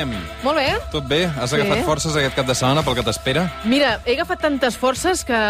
anem? 0.00 0.16
Molt 0.44 0.56
bé. 0.58 0.68
Tot 0.92 1.06
bé? 1.08 1.24
Has 1.28 1.50
Sí. 1.50 1.56
agafat 1.60 1.84
forces 1.84 2.16
aquest 2.16 2.34
cap 2.36 2.46
de 2.46 2.54
setmana 2.54 2.82
pel 2.82 2.94
que 2.94 3.02
t'espera? 3.02 3.50
Mira, 3.64 4.00
he 4.06 4.14
agafat 4.14 4.40
tantes 4.40 4.76
forces 4.76 5.24
que... 5.24 5.40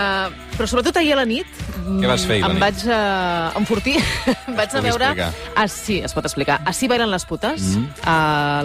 Però 0.56 0.66
sobretot 0.66 0.96
ahir 0.96 1.12
a 1.14 1.20
la 1.22 1.26
nit... 1.28 1.46
Què 1.90 2.06
vas 2.06 2.24
fer 2.26 2.36
ahir 2.38 2.44
a 2.44 2.50
em 2.50 2.56
nit? 2.56 2.62
vaig 2.62 2.82
uh, 2.86 3.58
enfortir. 3.60 3.96
em 4.48 4.56
vaig 4.60 4.74
a 4.74 4.82
veure... 4.84 5.12
explicar? 5.12 5.30
Ah, 5.56 5.68
sí, 5.68 6.00
es 6.04 6.14
pot 6.16 6.26
explicar. 6.28 6.60
Així 6.68 6.88
bailen 6.90 7.10
les 7.10 7.24
putes, 7.24 7.62
mm. 7.76 8.02
a 8.04 8.16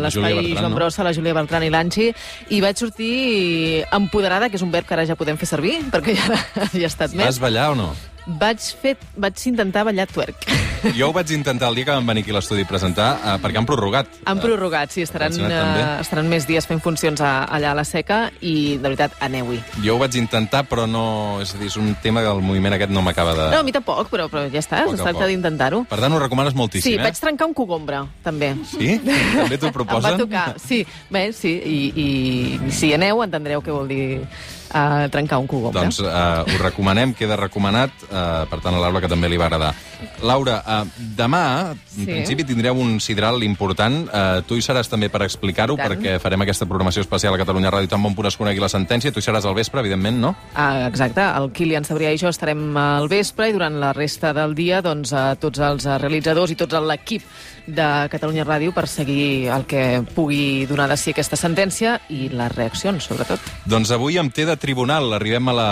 La 0.02 0.10
Júlia 0.14 0.34
l'espai 0.36 0.58
Joan 0.60 0.72
no? 0.72 0.76
Brossa, 0.80 1.04
la 1.04 1.14
Júlia 1.16 1.36
Bertran 1.38 1.64
i 1.64 1.72
l'Anxi, 1.74 2.12
i 2.50 2.62
vaig 2.62 2.78
sortir 2.82 3.86
empoderada, 3.96 4.50
que 4.50 4.60
és 4.60 4.66
un 4.66 4.74
verb 4.74 4.88
que 4.88 4.98
ara 4.98 5.06
ja 5.06 5.16
podem 5.20 5.38
fer 5.38 5.48
servir, 5.50 5.80
perquè 5.94 6.18
ja, 6.18 6.42
ja 6.82 6.86
ha 6.86 6.92
estat 6.92 7.14
Vas 7.16 7.36
més. 7.36 7.40
ballar 7.40 7.72
o 7.74 7.80
no? 7.80 7.94
Vaig, 8.26 8.58
fer, 8.82 8.96
vaig 9.22 9.38
intentar 9.52 9.84
ballar 9.86 10.08
twerk. 10.10 10.48
Jo 10.98 11.08
ho 11.10 11.14
vaig 11.16 11.32
intentar 11.34 11.72
el 11.72 11.76
dia 11.80 11.86
que 11.88 11.94
vam 11.96 12.06
venir 12.06 12.22
aquí 12.22 12.30
a 12.30 12.36
l'estudi 12.36 12.62
a 12.62 12.68
presentar, 12.70 13.06
eh, 13.18 13.32
perquè 13.42 13.58
han 13.58 13.66
prorrogat. 13.66 14.06
Han 14.30 14.38
prorrogat, 14.38 14.92
sí, 14.94 15.02
estaran, 15.02 15.32
Atencionat, 15.34 15.64
també. 15.64 15.82
uh, 15.82 16.02
estaran 16.04 16.28
més 16.30 16.46
dies 16.46 16.68
fent 16.70 16.78
funcions 16.84 17.22
a, 17.26 17.32
allà 17.50 17.72
a 17.72 17.78
la 17.80 17.86
seca 17.90 18.20
i, 18.46 18.76
de 18.78 18.84
veritat, 18.86 19.16
aneu-hi. 19.26 19.58
Jo 19.82 19.96
ho 19.96 20.02
vaig 20.04 20.14
intentar, 20.20 20.62
però 20.70 20.86
no... 20.86 21.40
És 21.42 21.56
a 21.56 21.62
dir, 21.62 21.72
és 21.72 21.78
un 21.82 21.96
tema 22.04 22.22
del 22.22 22.44
moviment 22.46 22.76
aquest 22.78 22.94
no 22.94 23.02
m'acaba 23.02 23.34
de... 23.34 23.48
No, 23.56 23.64
a 23.64 23.66
mi 23.66 23.74
tampoc, 23.74 24.12
però, 24.14 24.28
però 24.30 24.44
ja 24.54 24.62
està, 24.62 24.84
es 24.86 25.02
tracta 25.02 25.26
d'intentar-ho. 25.32 25.82
Per 25.90 25.98
tant, 26.04 26.14
ho 26.14 26.22
recomanes 26.22 26.54
moltíssim, 26.54 26.92
Sí, 26.92 27.00
eh? 27.00 27.02
vaig 27.02 27.18
trencar 27.18 27.48
un 27.50 27.58
cogombre, 27.58 28.04
també. 28.22 28.52
Sí? 28.76 29.00
També 29.40 29.58
t'ho 29.58 29.72
Em 29.72 29.74
va 29.74 29.78
proposen? 29.80 30.22
tocar, 30.22 30.46
sí. 30.62 30.84
Bé, 31.10 31.32
sí, 31.34 31.56
i, 31.66 31.80
i 31.98 32.72
si 32.78 32.94
aneu 32.94 33.26
entendreu 33.26 33.66
què 33.66 33.74
vol 33.74 33.90
dir 33.90 34.06
uh, 34.76 35.08
trencar 35.12 35.40
un 35.40 35.48
cogombre. 35.48 35.82
Doncs 35.82 36.02
uh, 36.04 36.44
ho 36.44 36.60
recomanem, 36.62 37.16
queda 37.16 37.38
recomanat, 37.40 37.96
uh, 38.10 38.44
per 38.52 38.60
tant 38.62 38.76
a 38.76 38.82
Laura 38.84 39.02
que 39.02 39.10
també 39.12 39.30
li 39.32 39.40
va 39.40 39.48
agradar. 39.48 39.74
Laura, 40.22 40.60
uh, 40.62 41.06
demà, 41.16 41.74
Sí. 41.96 42.04
en 42.04 42.12
principi, 42.12 42.44
tindreu 42.44 42.76
un 42.76 43.00
sidral 43.00 43.42
important. 43.44 44.10
Uh, 44.10 44.42
tu 44.48 44.58
hi 44.60 44.62
seràs 44.62 44.90
també 44.92 45.08
per 45.10 45.24
explicar-ho, 45.24 45.78
perquè 45.80 46.18
farem 46.20 46.42
aquesta 46.44 46.68
programació 46.68 47.02
especial 47.06 47.34
a 47.34 47.40
Catalunya 47.40 47.72
Ràdio 47.72 47.90
tan 47.90 48.04
bon 48.04 48.14
punt 48.16 48.28
es 48.28 48.36
conegui 48.38 48.60
la 48.60 48.70
sentència. 48.70 49.14
Tu 49.16 49.24
hi 49.24 49.26
seràs 49.30 49.46
al 49.48 49.56
vespre, 49.56 49.80
evidentment, 49.80 50.20
no? 50.20 50.36
Ah, 50.54 50.88
exacte, 50.90 51.22
el 51.24 51.52
Kilian 51.56 51.86
Sabrià 51.88 52.12
i 52.14 52.20
jo 52.20 52.28
estarem 52.30 52.76
al 52.78 53.08
vespre 53.08 53.50
i 53.50 53.56
durant 53.56 53.80
la 53.80 53.94
resta 53.94 54.34
del 54.34 54.56
dia 54.56 54.82
doncs, 54.82 55.14
eh, 55.14 55.36
tots 55.40 55.60
els 55.60 55.86
eh, 55.86 55.98
realitzadors 56.02 56.52
i 56.52 56.60
tots 56.60 56.76
l'equip 56.76 57.24
de 57.68 57.88
Catalunya 58.12 58.46
Ràdio 58.46 58.74
per 58.76 58.86
seguir 58.88 59.48
el 59.54 59.66
que 59.66 60.04
pugui 60.16 60.66
donar 60.70 60.88
de 60.92 60.98
si 60.98 61.12
aquesta 61.14 61.38
sentència 61.40 61.98
i 62.10 62.30
les 62.30 62.52
reaccions, 62.56 63.04
sobretot. 63.10 63.40
Doncs 63.66 63.92
avui 63.96 64.18
amb 64.22 64.34
T 64.34 64.46
de 64.46 64.58
Tribunal 64.58 65.14
arribem 65.18 65.50
a 65.50 65.56
la 65.58 65.70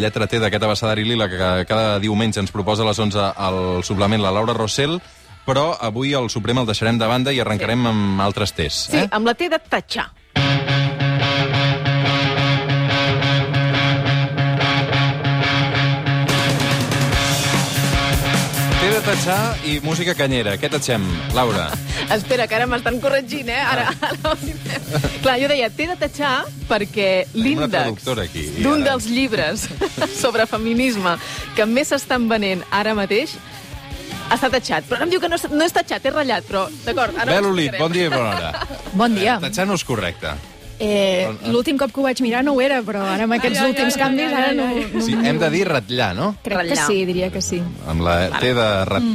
lletra 0.00 0.26
T 0.26 0.40
d'aquest 0.40 0.64
abecedari 0.64 1.04
lila 1.04 1.28
que 1.28 1.38
cada 1.68 1.98
diumenge 2.00 2.40
ens 2.40 2.52
proposa 2.54 2.82
a 2.82 2.88
les 2.90 2.98
11 2.98 3.28
al 3.36 3.84
suplement 3.84 4.22
la 4.22 4.32
Laura 4.32 4.56
Rossell, 4.56 4.98
però 5.44 5.74
avui 5.80 6.14
el 6.16 6.30
Suprem 6.32 6.58
el 6.62 6.66
deixarem 6.66 6.98
de 6.98 7.06
banda 7.06 7.32
i 7.32 7.40
arrencarem 7.40 7.82
sí. 7.84 7.88
amb 7.92 8.20
altres 8.24 8.54
Ts. 8.56 8.84
Sí, 8.90 8.96
Eh? 9.04 9.08
amb 9.10 9.26
la 9.28 9.34
T 9.34 9.48
de 9.52 9.58
tatxar. 9.58 10.08
Tatxar 19.14 19.60
i 19.70 19.76
música 19.78 20.10
canyera. 20.18 20.56
Què 20.58 20.66
tatxem, 20.66 21.04
Laura? 21.36 21.68
Espera, 22.16 22.48
que 22.50 22.56
ara 22.58 22.64
m'estan 22.66 22.96
corregint, 22.98 23.46
eh? 23.46 23.60
Ara, 23.62 23.84
ara... 24.02 24.32
Clar, 25.22 25.36
jo 25.38 25.50
deia, 25.52 25.68
t'he 25.70 25.86
de 25.86 25.94
tatxar 26.00 26.32
perquè 26.66 27.06
l'índex 27.38 28.02
d'un 28.08 28.80
ara- 28.80 28.88
dels 28.88 29.06
llibres 29.06 29.68
sobre 30.22 30.48
feminisme 30.50 31.14
que 31.54 31.62
més 31.62 31.92
s'estan 31.94 32.26
venent 32.32 32.66
ara 32.74 32.96
mateix 32.98 33.36
està 34.34 34.50
tatxat. 34.50 34.90
Però 34.90 34.98
ara 34.98 35.06
em 35.06 35.14
diu 35.14 35.22
que 35.22 35.30
no, 35.30 35.38
no 35.38 35.62
és 35.62 35.76
tatxat, 35.78 36.10
és 36.10 36.16
ratllat, 36.18 36.50
però 36.50 36.64
d'acord. 36.82 37.14
ara 37.14 37.38
explicarem. 37.38 37.78
bon 37.86 37.94
dia 37.94 38.10
i 38.10 38.12
bona 38.16 38.34
hora. 38.34 38.82
Bon 38.98 39.14
dia. 39.14 39.38
Tatxar 39.46 39.70
no 39.70 39.78
és 39.78 39.86
correcte. 39.86 40.34
Eh, 40.84 41.28
L'últim 41.48 41.78
cop 41.80 41.92
que 41.94 42.00
ho 42.02 42.04
vaig 42.04 42.20
mirar 42.24 42.42
no 42.44 42.52
ho 42.54 42.60
era, 42.60 42.82
però 42.84 43.04
ara 43.08 43.24
amb 43.24 43.36
aquests 43.38 43.60
Ai, 43.62 43.70
últims 43.72 43.94
ai, 43.96 44.00
canvis 44.02 44.26
ai, 44.26 44.34
ai, 44.34 44.42
ara 44.42 44.56
no... 44.58 44.66
ai. 44.68 44.82
no 44.92 45.04
Sí, 45.06 45.14
hem 45.16 45.38
de 45.40 45.48
dir 45.54 45.64
ratllar, 45.70 46.10
no? 46.18 46.34
Crec 46.42 46.58
que 46.58 46.64
Ratllar. 46.64 46.86
sí, 46.90 47.04
diria 47.08 47.30
que 47.32 47.40
sí. 47.42 47.62
Amb 47.88 48.04
la 48.04 48.18
T 48.38 48.52
de 48.56 48.68
rat... 48.90 49.08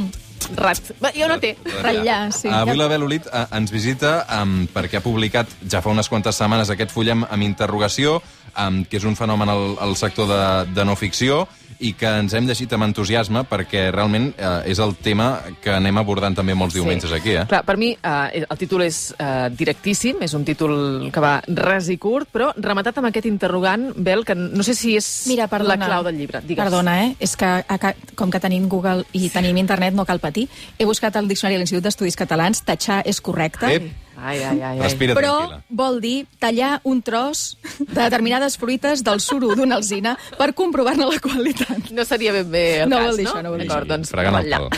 Rat. 0.56 0.80
Va, 0.98 1.12
jo 1.14 1.28
no 1.30 1.36
té. 1.38 1.52
Ratllar, 1.82 2.32
sí. 2.34 2.48
Avui 2.50 2.74
la 2.80 2.88
Belolit 2.90 3.28
eh, 3.30 3.44
ens 3.58 3.70
visita 3.70 4.24
um, 4.40 4.64
perquè 4.72 4.98
ha 4.98 5.04
publicat 5.04 5.52
ja 5.70 5.82
fa 5.84 5.92
unes 5.92 6.08
quantes 6.10 6.34
setmanes 6.40 6.72
aquest 6.72 6.90
fullem 6.90 7.22
amb 7.28 7.44
interrogació, 7.46 8.16
um, 8.56 8.80
que 8.88 8.98
és 8.98 9.06
un 9.06 9.14
fenomen 9.20 9.52
al, 9.52 9.76
al 9.84 9.94
sector 10.00 10.26
de, 10.32 10.40
de 10.74 10.86
no 10.88 10.96
ficció, 10.98 11.44
i 11.80 11.92
que 11.98 12.10
ens 12.20 12.34
hem 12.36 12.46
llegit 12.48 12.72
amb 12.76 12.86
entusiasme 12.88 13.44
perquè 13.48 13.86
realment 13.94 14.30
eh, 14.36 14.70
és 14.70 14.80
el 14.82 14.94
tema 15.00 15.30
que 15.62 15.72
anem 15.72 16.00
abordant 16.00 16.36
també 16.36 16.54
molts 16.58 16.76
diumenges 16.76 17.12
aquí, 17.16 17.34
eh? 17.40 17.46
Clar, 17.50 17.62
per 17.66 17.76
mi 17.80 17.92
eh, 17.94 18.42
el 18.44 18.60
títol 18.60 18.84
és 18.86 19.00
eh, 19.16 19.48
directíssim, 19.56 20.20
és 20.26 20.34
un 20.36 20.44
títol 20.44 21.08
que 21.12 21.22
va 21.24 21.38
res 21.46 21.90
i 21.92 21.96
curt, 22.00 22.30
però 22.32 22.50
rematat 22.56 23.00
amb 23.00 23.10
aquest 23.10 23.28
interrogant, 23.30 23.90
Bel, 23.96 24.24
que 24.28 24.36
no 24.36 24.66
sé 24.66 24.74
si 24.76 24.96
és 24.98 25.08
Mira, 25.30 25.48
perdona. 25.50 25.76
la 25.76 25.88
clau 25.88 26.06
del 26.06 26.20
llibre. 26.20 26.42
Digues. 26.44 26.62
Perdona, 26.62 26.98
eh? 27.06 27.14
És 27.20 27.36
que 27.40 27.48
a, 27.60 27.94
com 28.16 28.32
que 28.32 28.42
tenim 28.42 28.68
Google 28.68 29.06
i 29.16 29.30
tenim 29.32 29.56
internet 29.60 29.96
no 29.96 30.06
cal 30.08 30.20
patir. 30.22 30.48
He 30.78 30.88
buscat 30.88 31.16
al 31.16 31.28
Diccionari 31.30 31.56
de 31.56 31.64
l'Institut 31.64 31.88
d'Estudis 31.88 32.18
Catalans, 32.18 32.64
tatxar 32.66 33.02
és 33.08 33.20
correcte. 33.24 33.72
Ep, 33.80 33.90
Ai, 34.20 34.42
ai, 34.44 34.60
ai. 34.60 34.76
ai. 34.78 34.82
respira 34.84 35.14
Però 35.16 35.32
tranquil·la. 35.38 35.62
vol 35.80 36.00
dir 36.04 36.26
tallar 36.38 36.80
un 36.84 37.00
tros 37.02 37.56
de 37.78 37.96
determinades 38.02 38.58
fruites 38.60 39.02
del 39.06 39.20
suro 39.24 39.54
d'una 39.56 39.76
alzina 39.80 40.16
per 40.38 40.52
comprovar-ne 40.54 41.06
la 41.08 41.20
qualitat. 41.24 41.90
No 41.96 42.04
seria 42.04 42.32
ben 42.36 42.50
bé 42.52 42.64
el 42.82 42.90
No 42.92 42.98
cas, 43.00 43.06
vol 43.08 43.16
dir 43.16 43.24
no? 43.24 43.30
això, 43.32 43.42
no 43.42 43.50
vol 43.54 43.58
dir 43.64 43.68
D'acord, 43.68 43.86
això. 43.86 43.94
doncs, 43.96 44.10
Fregant 44.10 44.40
el. 44.44 44.68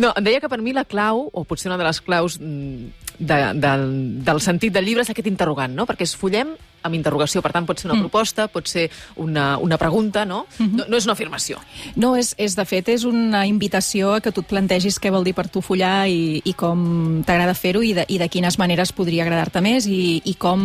No, 0.00 0.14
em 0.16 0.24
deia 0.24 0.40
que 0.40 0.48
per 0.48 0.56
mi 0.64 0.72
la 0.72 0.86
clau, 0.88 1.26
o 1.36 1.42
potser 1.44 1.68
una 1.68 1.76
de 1.76 1.84
les 1.84 1.98
claus 2.00 2.38
mm, 2.40 2.86
de, 3.20 3.38
del, 3.60 3.82
del 4.24 4.40
sentit 4.40 4.72
del 4.72 4.86
llibre 4.88 5.04
és 5.04 5.10
aquest 5.12 5.28
interrogant, 5.28 5.74
no? 5.76 5.84
Perquè 5.84 6.06
es 6.08 6.14
follem 6.16 6.54
amb 6.82 6.96
interrogació, 6.96 7.42
per 7.44 7.52
tant, 7.54 7.66
pot 7.68 7.80
ser 7.80 7.90
una 7.90 7.98
proposta, 8.00 8.46
pot 8.48 8.68
ser 8.70 8.88
una, 9.20 9.56
una 9.58 9.78
pregunta, 9.80 10.24
no? 10.24 10.44
no? 10.58 10.86
No 10.88 10.98
és 10.98 11.06
una 11.08 11.14
afirmació. 11.16 11.60
No, 12.00 12.14
és, 12.16 12.32
és 12.40 12.56
de 12.56 12.64
fet, 12.68 12.88
és 12.92 13.04
una 13.08 13.44
invitació 13.48 14.14
a 14.16 14.20
que 14.24 14.32
tu 14.32 14.44
et 14.44 14.50
plantegis 14.50 15.00
què 15.00 15.12
vol 15.12 15.26
dir 15.26 15.34
per 15.36 15.48
tu 15.52 15.62
follar 15.64 16.08
i, 16.08 16.40
i 16.44 16.54
com 16.58 17.22
t'agrada 17.26 17.54
fer-ho 17.58 17.82
i, 17.84 17.92
de, 17.96 18.06
i 18.08 18.18
de 18.20 18.28
quines 18.32 18.58
maneres 18.60 18.94
podria 18.96 19.24
agradar-te 19.26 19.62
més 19.64 19.88
i, 19.90 20.20
i 20.24 20.36
com 20.40 20.62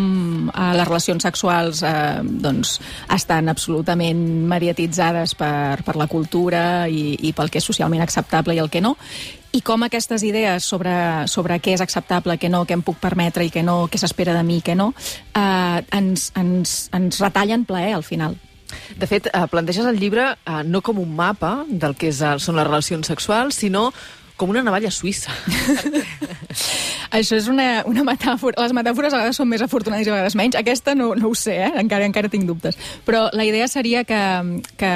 eh, 0.50 0.72
les 0.80 0.88
relacions 0.88 1.26
sexuals 1.28 1.84
eh, 1.86 2.22
doncs, 2.24 2.78
estan 3.16 3.52
absolutament 3.52 4.22
mediatitzades 4.50 5.36
per, 5.40 5.82
per 5.86 5.98
la 6.00 6.10
cultura 6.12 6.86
i, 6.88 7.16
i 7.28 7.34
pel 7.36 7.52
que 7.52 7.62
és 7.62 7.68
socialment 7.68 8.04
acceptable 8.06 8.56
i 8.56 8.64
el 8.64 8.72
que 8.72 8.84
no 8.84 8.96
i 9.56 9.62
com 9.64 9.86
aquestes 9.86 10.24
idees 10.28 10.66
sobre, 10.68 10.94
sobre 11.32 11.60
què 11.64 11.76
és 11.78 11.84
acceptable, 11.84 12.36
què 12.42 12.50
no, 12.52 12.66
què 12.68 12.76
em 12.76 12.84
puc 12.84 13.00
permetre 13.00 13.46
i 13.48 13.52
què 13.54 13.64
no, 13.64 13.86
què 13.92 14.00
s'espera 14.02 14.36
de 14.36 14.44
mi 14.44 14.60
i 14.60 14.66
què 14.66 14.76
no, 14.76 14.90
eh, 15.32 15.80
ens, 15.96 16.30
ens, 16.36 16.76
ens 16.96 17.22
retallen 17.24 17.64
plaer 17.68 17.94
al 17.96 18.04
final. 18.04 18.36
De 19.00 19.08
fet, 19.08 19.30
eh, 19.32 19.46
planteges 19.52 19.88
el 19.88 20.00
llibre 20.02 20.28
eh, 20.34 20.62
no 20.68 20.82
com 20.84 21.00
un 21.00 21.16
mapa 21.16 21.56
del 21.70 21.96
que 21.96 22.12
és, 22.12 22.20
són 22.44 22.60
les 22.60 22.68
relacions 22.68 23.08
sexuals, 23.08 23.62
sinó 23.64 23.92
com 24.36 24.52
una 24.52 24.64
navalla 24.66 24.92
suïssa. 24.92 25.34
Això 27.16 27.38
és 27.38 27.48
una, 27.52 27.84
una 27.88 28.04
metàfora. 28.08 28.60
Les 28.64 28.74
metàfores 28.76 29.14
a 29.14 29.20
vegades 29.20 29.40
són 29.40 29.48
més 29.48 29.64
afortunades 29.64 30.08
i 30.08 30.12
a 30.12 30.16
vegades 30.16 30.36
menys. 30.36 30.58
Aquesta 30.60 30.96
no, 30.98 31.14
no 31.16 31.30
ho 31.32 31.36
sé, 31.38 31.56
eh? 31.68 31.72
encara 31.80 32.08
encara 32.08 32.32
tinc 32.32 32.48
dubtes. 32.50 32.78
Però 33.08 33.26
la 33.36 33.46
idea 33.48 33.68
seria 33.72 34.04
que, 34.08 34.22
que, 34.80 34.92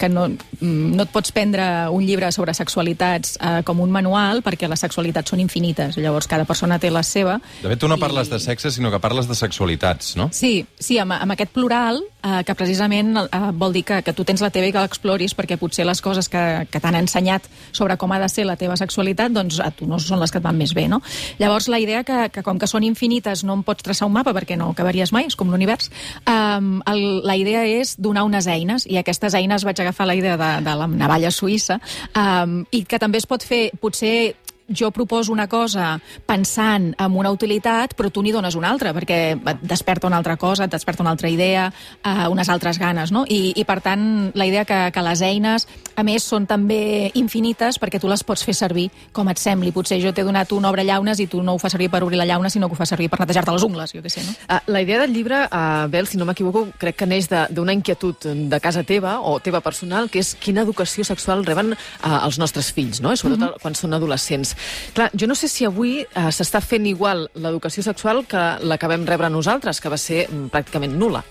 que 0.00 0.10
no, 0.12 0.26
no 0.60 1.06
et 1.06 1.14
pots 1.14 1.32
prendre 1.36 1.64
un 1.94 2.04
llibre 2.04 2.30
sobre 2.34 2.54
sexualitats 2.56 3.36
eh, 3.40 3.60
com 3.66 3.80
un 3.84 3.94
manual, 3.94 4.42
perquè 4.46 4.68
les 4.68 4.84
sexualitats 4.84 5.32
són 5.32 5.40
infinites. 5.40 5.96
Llavors, 6.00 6.28
cada 6.28 6.48
persona 6.48 6.80
té 6.82 6.92
la 6.92 7.04
seva. 7.06 7.38
De 7.62 7.70
fet, 7.70 7.80
tu 7.80 7.88
no 7.88 8.00
parles 8.00 8.32
de 8.32 8.40
sexe, 8.42 8.74
sinó 8.74 8.92
que 8.92 9.00
parles 9.00 9.30
de 9.30 9.38
sexualitats, 9.38 10.14
no? 10.20 10.28
Sí, 10.36 10.66
sí 10.78 11.00
amb, 11.00 11.16
amb 11.16 11.36
aquest 11.36 11.54
plural, 11.56 12.02
eh, 12.26 12.42
que 12.46 12.56
precisament 12.58 13.14
eh, 13.22 13.40
vol 13.54 13.76
dir 13.76 13.84
que, 13.86 14.00
que 14.02 14.14
tu 14.16 14.26
tens 14.26 14.42
la 14.42 14.50
teva 14.50 14.68
i 14.68 14.74
que 14.74 14.82
l'exploris, 14.82 15.36
perquè 15.38 15.58
potser 15.60 15.86
les 15.86 16.02
coses 16.02 16.28
que, 16.32 16.42
que 16.70 16.82
t'han 16.82 16.98
ensenyat 16.98 17.46
sobre 17.70 17.96
com 18.00 18.12
ha 18.12 18.20
de 18.22 18.28
ser 18.32 18.46
la 18.48 18.58
teva 18.58 18.76
sexualitat, 18.78 19.32
doncs 19.34 19.60
a 19.62 19.70
tu 19.74 19.88
no 19.88 20.00
són 20.02 20.20
les 20.22 20.32
que 20.34 20.40
et 20.42 20.46
van 20.46 20.58
més 20.58 20.74
bé, 20.76 20.86
no? 20.90 21.00
Llavors, 21.40 21.70
la 21.72 21.80
idea 21.82 22.02
que, 22.06 22.26
que 22.34 22.44
com 22.46 22.58
que 22.58 22.68
són 22.70 22.86
infinites 22.86 23.44
no 23.46 23.56
en 23.58 23.64
pots 23.66 23.86
traçar 23.86 24.08
un 24.08 24.16
mapa 24.16 24.34
perquè 24.36 24.58
no 24.58 24.70
acabaries 24.74 25.12
mai, 25.14 25.30
és 25.30 25.38
com 25.38 25.50
l'univers, 25.52 25.90
el, 26.26 27.02
la 27.26 27.36
idea 27.38 27.64
és 27.68 27.96
donar 28.00 28.26
unes 28.26 28.48
eines, 28.50 28.86
i 28.90 28.98
aquestes 29.00 29.36
eines 29.38 29.64
vaig 29.66 29.80
agafar 29.80 30.08
la 30.08 30.16
idea 30.18 30.36
de, 30.40 30.50
de 30.66 30.76
la 30.80 30.88
navalla 30.90 31.30
suïssa, 31.30 31.78
um, 32.16 32.60
i 32.74 32.84
que 32.88 33.00
també 33.02 33.20
es 33.22 33.28
pot 33.28 33.44
fer, 33.46 33.68
potser 33.80 34.34
jo 34.68 34.90
proposo 34.90 35.32
una 35.32 35.46
cosa 35.48 36.00
pensant 36.26 36.94
en 36.98 37.16
una 37.16 37.30
utilitat, 37.30 37.94
però 37.94 38.10
tu 38.10 38.22
n'hi 38.22 38.32
dones 38.34 38.56
una 38.58 38.70
altra, 38.70 38.92
perquè 38.96 39.18
et 39.36 39.62
desperta 39.62 40.06
una 40.06 40.18
altra 40.18 40.36
cosa, 40.36 40.64
et 40.64 40.72
desperta 40.72 41.04
una 41.04 41.12
altra 41.14 41.28
idea, 41.30 41.68
eh, 42.02 42.28
unes 42.28 42.48
altres 42.48 42.78
ganes, 42.78 43.12
no? 43.12 43.24
I, 43.28 43.52
i 43.56 43.64
per 43.64 43.80
tant, 43.80 44.32
la 44.34 44.46
idea 44.46 44.64
que, 44.64 44.90
que 44.92 45.04
les 45.06 45.22
eines, 45.22 45.68
a 45.96 46.02
més, 46.02 46.24
són 46.26 46.46
també 46.46 47.10
infinites 47.14 47.78
perquè 47.78 48.00
tu 48.00 48.10
les 48.10 48.24
pots 48.26 48.42
fer 48.44 48.54
servir 48.54 48.88
com 49.12 49.28
et 49.30 49.38
sembli. 49.38 49.72
Potser 49.72 50.00
jo 50.02 50.12
t'he 50.12 50.24
donat 50.26 50.52
un 50.52 50.64
obre 50.68 50.84
llaunes 50.84 51.20
i 51.22 51.28
tu 51.30 51.42
no 51.42 51.54
ho 51.54 51.62
fas 51.62 51.72
servir 51.76 51.88
per 51.90 52.02
obrir 52.02 52.18
la 52.18 52.26
llauna, 52.26 52.50
sinó 52.50 52.68
que 52.68 52.74
ho 52.74 52.80
fas 52.80 52.90
servir 52.90 53.08
per 53.10 53.20
netejar-te 53.20 53.54
les 53.54 53.62
ungles, 53.62 53.94
jo 53.94 54.02
què 54.02 54.10
sé, 54.12 54.24
no? 54.26 54.34
Uh, 54.48 54.60
la 54.72 54.82
idea 54.82 55.00
del 55.00 55.14
llibre, 55.14 55.44
uh, 55.46 55.86
Bel, 55.92 56.08
si 56.10 56.18
no 56.18 56.26
m'equivoco, 56.26 56.66
crec 56.78 56.96
que 56.96 57.06
neix 57.06 57.30
de- 57.30 57.46
d'una 57.50 57.74
inquietud 57.76 58.26
de 58.26 58.60
casa 58.60 58.82
teva 58.82 59.20
o 59.20 59.38
teva 59.40 59.60
personal, 59.60 60.10
que 60.10 60.20
és 60.20 60.34
quina 60.34 60.62
educació 60.66 61.04
sexual 61.04 61.44
reben 61.46 61.74
uh, 61.76 62.18
els 62.24 62.38
nostres 62.42 62.72
fills, 62.72 63.00
no? 63.00 63.12
I 63.12 63.16
sobretot 63.16 63.48
uh 63.48 63.54
-huh. 63.54 63.62
quan 63.62 63.74
són 63.74 63.94
adolescents. 63.94 64.55
Clar, 64.96 65.10
jo 65.14 65.28
no 65.28 65.36
sé 65.38 65.48
si 65.52 65.66
avui 65.68 66.00
eh, 66.02 66.28
s'està 66.32 66.62
fent 66.64 66.86
igual 66.88 67.26
l'educació 67.34 67.84
sexual 67.86 68.24
que 68.28 68.44
la 68.62 68.78
que 68.78 68.90
vam 68.90 69.06
rebre 69.08 69.30
nosaltres, 69.32 69.80
que 69.80 69.92
va 69.92 70.00
ser 70.00 70.26
mm, 70.26 70.50
pràcticament 70.54 70.96
nula. 70.98 71.22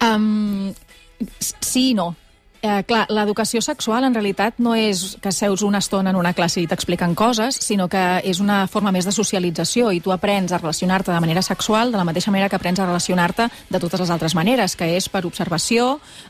Um, 0.00 0.70
sí 1.60 1.90
i 1.90 1.94
no. 1.94 2.14
Eh, 2.60 2.82
clar, 2.84 3.06
l'educació 3.08 3.62
sexual 3.64 4.04
en 4.04 4.12
realitat 4.12 4.58
no 4.60 4.74
és 4.76 5.16
que 5.24 5.30
seus 5.32 5.62
una 5.64 5.78
estona 5.80 6.10
en 6.12 6.18
una 6.20 6.34
classe 6.36 6.60
i 6.60 6.66
t'expliquen 6.68 7.14
coses, 7.16 7.56
sinó 7.56 7.86
que 7.88 8.20
és 8.20 8.40
una 8.44 8.66
forma 8.68 8.92
més 8.92 9.06
de 9.08 9.14
socialització 9.16 9.88
i 9.96 10.02
tu 10.04 10.12
aprens 10.12 10.52
a 10.52 10.58
relacionar-te 10.60 11.08
de 11.08 11.22
manera 11.24 11.40
sexual 11.40 11.88
de 11.88 11.96
la 11.96 12.04
mateixa 12.04 12.30
manera 12.30 12.50
que 12.52 12.58
aprens 12.60 12.80
a 12.80 12.86
relacionar-te 12.86 13.46
de 13.70 13.80
totes 13.80 14.02
les 14.04 14.12
altres 14.12 14.34
maneres, 14.36 14.74
que 14.76 14.90
és 14.98 15.08
per 15.08 15.22
observació, 15.24 15.86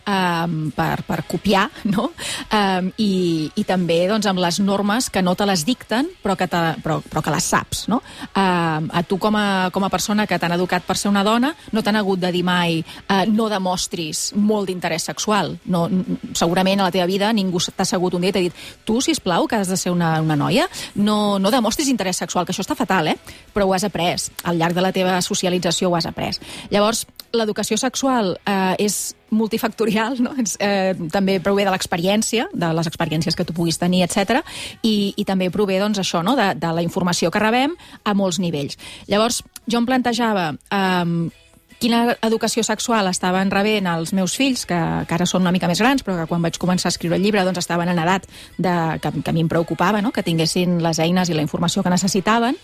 eh, 0.06 0.70
per, 0.76 1.02
per 1.08 1.18
copiar, 1.26 1.64
no? 1.96 2.12
Eh, 2.46 2.92
i, 3.02 3.10
I 3.58 3.66
també 3.66 4.04
doncs, 4.06 4.30
amb 4.30 4.38
les 4.38 4.60
normes 4.62 5.10
que 5.10 5.24
no 5.26 5.34
te 5.34 5.50
les 5.50 5.66
dicten, 5.66 6.12
però 6.22 6.38
que, 6.38 6.46
te, 6.46 6.62
però, 6.84 7.00
però 7.10 7.24
que 7.26 7.34
les 7.34 7.50
saps, 7.50 7.88
no? 7.90 8.04
Eh, 8.30 8.38
a 8.38 9.02
tu 9.02 9.18
com 9.18 9.34
a, 9.34 9.48
com 9.74 9.82
a 9.82 9.90
persona 9.90 10.28
que 10.30 10.38
t'han 10.38 10.54
educat 10.54 10.86
per 10.86 10.94
ser 10.94 11.10
una 11.10 11.26
dona, 11.26 11.56
no 11.74 11.82
t'han 11.82 11.98
hagut 11.98 12.22
de 12.22 12.30
dir 12.30 12.46
mai 12.46 12.78
eh, 12.78 13.24
no 13.26 13.50
demostris 13.50 14.28
molt 14.38 14.70
d'interès 14.70 15.10
sexual, 15.10 15.56
no, 15.66 15.88
segurament 16.34 16.80
a 16.80 16.88
la 16.88 16.94
teva 16.94 17.06
vida 17.10 17.32
ningú 17.36 17.60
t'ha 17.60 17.84
assegut 17.84 18.14
un 18.14 18.24
dia 18.24 18.32
i 18.32 18.34
t'ha 18.34 18.44
dit 18.44 18.64
tu, 18.84 19.00
si 19.00 19.14
plau 19.20 19.46
que 19.48 19.56
has 19.56 19.68
de 19.68 19.76
ser 19.76 19.92
una, 19.92 20.20
una 20.20 20.36
noia, 20.36 20.66
no, 20.94 21.38
no 21.38 21.50
demostris 21.50 21.88
interès 21.88 22.20
sexual, 22.22 22.46
que 22.46 22.54
això 22.54 22.64
està 22.64 22.76
fatal, 22.78 23.12
eh? 23.12 23.16
però 23.54 23.66
ho 23.66 23.74
has 23.74 23.84
après. 23.84 24.30
Al 24.44 24.58
llarg 24.58 24.74
de 24.74 24.84
la 24.84 24.92
teva 24.92 25.20
socialització 25.22 25.90
ho 25.90 25.96
has 25.96 26.06
après. 26.08 26.38
Llavors, 26.70 27.06
l'educació 27.36 27.76
sexual 27.78 28.34
eh, 28.44 28.74
és 28.82 29.14
multifactorial, 29.30 30.18
no? 30.24 30.32
eh, 30.58 30.94
també 31.12 31.38
prové 31.42 31.66
de 31.66 31.74
l'experiència, 31.74 32.48
de 32.52 32.72
les 32.74 32.90
experiències 32.90 33.36
que 33.36 33.46
tu 33.46 33.54
puguis 33.54 33.78
tenir, 33.78 34.02
etc. 34.06 34.40
I, 34.82 35.12
i 35.16 35.26
també 35.28 35.50
prové 35.54 35.78
doncs, 35.82 36.00
això, 36.02 36.24
no? 36.26 36.34
de, 36.38 36.52
de 36.58 36.72
la 36.74 36.82
informació 36.86 37.30
que 37.30 37.42
rebem 37.42 37.76
a 38.02 38.16
molts 38.18 38.40
nivells. 38.42 38.78
Llavors, 39.10 39.44
jo 39.70 39.78
em 39.78 39.86
plantejava 39.86 40.50
eh, 40.56 41.30
quina 41.80 42.16
educació 42.22 42.62
sexual 42.66 43.08
estaven 43.08 43.50
rebent 43.50 43.88
els 43.90 44.12
meus 44.12 44.36
fills, 44.36 44.66
que, 44.68 44.78
que 45.08 45.16
ara 45.16 45.26
són 45.26 45.42
una 45.46 45.52
mica 45.54 45.68
més 45.70 45.80
grans, 45.80 46.04
però 46.04 46.18
que 46.18 46.28
quan 46.28 46.44
vaig 46.44 46.58
començar 46.60 46.90
a 46.90 46.94
escriure 46.94 47.16
el 47.16 47.24
llibre 47.24 47.42
doncs 47.46 47.62
estaven 47.62 47.88
en 47.88 47.98
edat 47.98 48.26
de, 48.58 48.74
que, 49.00 49.12
que 49.24 49.32
a 49.32 49.34
mi 49.34 49.42
em 49.42 49.48
preocupava, 49.48 50.02
no? 50.04 50.12
que 50.12 50.22
tinguessin 50.22 50.78
les 50.84 51.00
eines 51.00 51.32
i 51.32 51.36
la 51.36 51.44
informació 51.44 51.82
que 51.82 51.92
necessitaven, 51.92 52.58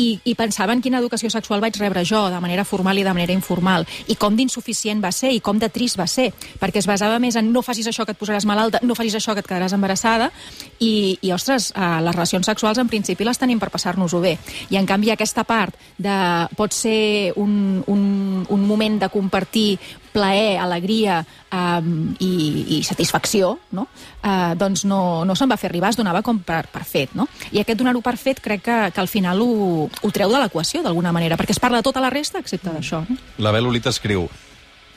i, 0.00 0.14
i 0.24 0.36
pensava 0.38 0.72
en 0.72 0.80
quina 0.80 1.00
educació 1.02 1.28
sexual 1.34 1.60
vaig 1.60 1.76
rebre 1.82 2.04
jo, 2.06 2.22
de 2.32 2.40
manera 2.40 2.64
formal 2.64 2.98
i 2.98 3.04
de 3.04 3.12
manera 3.12 3.34
informal, 3.34 3.84
i 4.08 4.16
com 4.16 4.38
d'insuficient 4.38 5.02
va 5.02 5.10
ser, 5.12 5.34
i 5.34 5.42
com 5.44 5.58
de 5.58 5.68
trist 5.68 5.98
va 5.98 6.06
ser, 6.08 6.30
perquè 6.62 6.80
es 6.80 6.88
basava 6.88 7.18
més 7.20 7.36
en 7.36 7.50
no 7.52 7.64
facis 7.66 7.90
això 7.90 8.06
que 8.06 8.14
et 8.14 8.20
posaràs 8.20 8.46
malalta, 8.48 8.80
no 8.86 8.96
facis 8.96 9.18
això 9.18 9.34
que 9.34 9.42
et 9.42 9.50
quedaràs 9.50 9.74
embarassada, 9.76 10.30
i, 10.78 11.18
i 11.20 11.34
ostres, 11.34 11.72
eh, 11.74 11.90
les 12.06 12.14
relacions 12.14 12.46
sexuals 12.46 12.78
en 12.78 12.88
principi 12.88 13.26
les 13.26 13.38
tenim 13.38 13.58
per 13.60 13.72
passar-nos-ho 13.74 14.22
bé. 14.22 14.36
I 14.70 14.78
en 14.78 14.86
canvi 14.88 15.10
aquesta 15.12 15.44
part 15.44 15.74
de 15.98 16.16
pot 16.56 16.72
ser 16.76 17.34
un, 17.36 17.82
un, 17.90 18.00
un 18.48 18.59
moment 18.66 18.98
de 19.00 19.08
compartir 19.12 19.78
plaer, 20.12 20.58
alegria 20.58 21.20
um, 21.54 22.10
i, 22.18 22.32
i 22.78 22.82
satisfacció, 22.86 23.52
no? 23.76 23.86
Uh, 24.20 24.52
doncs 24.58 24.84
no, 24.88 25.24
no 25.24 25.36
se'n 25.38 25.50
va 25.50 25.58
fer 25.60 25.70
arribar, 25.70 25.92
es 25.94 26.00
donava 26.00 26.24
com 26.26 26.42
per, 26.42 26.64
per 26.72 26.84
fet. 26.84 27.14
No? 27.14 27.28
I 27.54 27.62
aquest 27.62 27.78
donar-ho 27.78 28.02
per 28.04 28.16
fet 28.20 28.42
crec 28.42 28.64
que, 28.66 28.78
que 28.94 29.02
al 29.02 29.10
final 29.10 29.42
ho, 29.44 29.86
ho 29.86 30.12
treu 30.14 30.32
de 30.32 30.42
l'equació 30.42 30.82
d'alguna 30.82 31.14
manera, 31.14 31.38
perquè 31.38 31.54
es 31.56 31.62
parla 31.62 31.80
de 31.80 31.86
tota 31.86 32.02
la 32.02 32.12
resta 32.12 32.42
excepte 32.42 32.72
d'això. 32.74 33.04
No? 33.08 33.18
La 33.38 33.54
Bel 33.54 33.70
Olita 33.70 33.94
escriu 33.94 34.28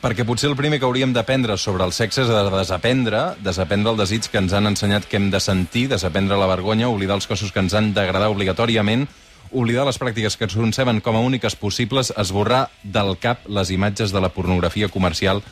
perquè 0.04 0.26
potser 0.28 0.50
el 0.50 0.56
primer 0.58 0.76
que 0.76 0.84
hauríem 0.84 1.14
d'aprendre 1.16 1.56
sobre 1.56 1.86
el 1.86 1.92
sexe 1.96 2.26
és 2.26 2.28
de 2.28 2.40
desaprendre, 2.52 3.22
desaprendre 3.40 3.94
el 3.94 4.00
desig 4.02 4.26
que 4.28 4.36
ens 4.42 4.52
han 4.52 4.68
ensenyat 4.68 5.06
que 5.08 5.16
hem 5.16 5.30
de 5.32 5.40
sentir, 5.40 5.86
desaprendre 5.88 6.36
la 6.36 6.48
vergonya, 6.50 6.90
oblidar 6.92 7.16
els 7.16 7.28
cossos 7.30 7.54
que 7.54 7.62
ens 7.64 7.72
han 7.72 7.94
d'agradar 7.96 8.28
obligatòriament, 8.34 9.06
oblidar 9.54 9.86
les 9.86 9.98
pràctiques 10.00 10.36
que 10.36 10.48
ens 10.48 10.56
conceben 10.58 11.00
com 11.00 11.16
a 11.16 11.22
úniques 11.22 11.56
possibles, 11.56 12.12
esborrar 12.18 12.66
del 12.82 13.14
cap 13.22 13.46
les 13.46 13.70
imatges 13.70 14.12
de 14.12 14.20
la 14.20 14.32
pornografia 14.34 14.90
comercial, 14.90 15.42